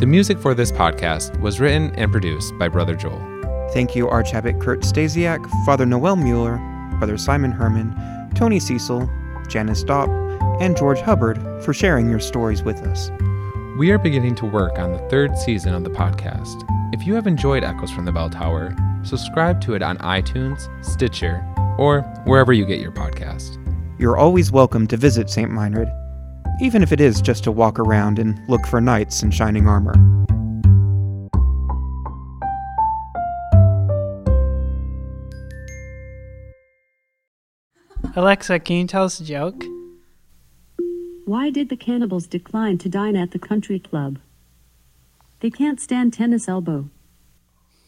The 0.00 0.06
music 0.06 0.38
for 0.38 0.54
this 0.54 0.70
podcast 0.72 1.38
was 1.40 1.60
written 1.60 1.92
and 1.96 2.10
produced 2.12 2.56
by 2.58 2.68
Brother 2.68 2.94
Joel. 2.94 3.20
Thank 3.72 3.96
you, 3.96 4.06
Archabbot 4.06 4.60
Kurt 4.60 4.80
Stasiak, 4.80 5.48
Father 5.64 5.86
Noel 5.86 6.16
Mueller, 6.16 6.58
Brother 6.98 7.16
Simon 7.16 7.52
Herman, 7.52 8.30
Tony 8.34 8.60
Cecil, 8.60 9.10
Janice 9.48 9.82
Dopp, 9.82 10.10
and 10.60 10.76
George 10.76 11.00
Hubbard 11.00 11.38
for 11.64 11.72
sharing 11.72 12.10
your 12.10 12.20
stories 12.20 12.62
with 12.62 12.76
us. 12.82 13.10
We 13.78 13.90
are 13.90 13.98
beginning 13.98 14.34
to 14.36 14.46
work 14.46 14.78
on 14.78 14.92
the 14.92 15.08
third 15.08 15.38
season 15.38 15.74
of 15.74 15.84
the 15.84 15.90
podcast. 15.90 16.62
If 16.92 17.06
you 17.06 17.14
have 17.14 17.26
enjoyed 17.26 17.64
Echoes 17.64 17.90
from 17.90 18.04
the 18.04 18.12
Bell 18.12 18.28
Tower, 18.28 18.76
subscribe 19.04 19.62
to 19.62 19.72
it 19.72 19.82
on 19.82 19.96
iTunes, 19.98 20.68
Stitcher, 20.84 21.42
or 21.78 22.02
wherever 22.26 22.52
you 22.52 22.66
get 22.66 22.80
your 22.80 22.92
podcast. 22.92 23.58
You're 23.98 24.18
always 24.18 24.52
welcome 24.52 24.86
to 24.88 24.98
visit 24.98 25.30
St. 25.30 25.50
Meinrad, 25.50 25.90
even 26.60 26.82
if 26.82 26.92
it 26.92 27.00
is 27.00 27.22
just 27.22 27.42
to 27.44 27.50
walk 27.50 27.78
around 27.78 28.18
and 28.18 28.38
look 28.48 28.66
for 28.66 28.82
knights 28.82 29.22
in 29.22 29.30
shining 29.30 29.66
armor. 29.66 29.94
Alexa, 38.14 38.60
can 38.60 38.76
you 38.76 38.86
tell 38.86 39.04
us 39.04 39.20
a 39.20 39.24
joke? 39.24 39.64
Why 41.24 41.48
did 41.48 41.70
the 41.70 41.76
cannibals 41.76 42.26
decline 42.26 42.76
to 42.78 42.90
dine 42.90 43.16
at 43.16 43.30
the 43.30 43.38
country 43.38 43.78
club? 43.78 44.18
They 45.40 45.48
can't 45.48 45.80
stand 45.80 46.12
tennis 46.12 46.46
elbow. 46.46 46.90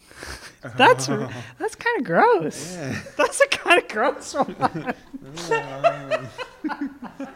That's 0.77 1.09
that's 1.09 1.75
kind 1.75 1.99
of 1.99 2.05
gross. 2.05 2.75
That's 3.19 3.39
a 3.43 3.49
kind 3.49 3.83
of 3.83 3.89
gross 3.89 4.33
one. 4.35 4.95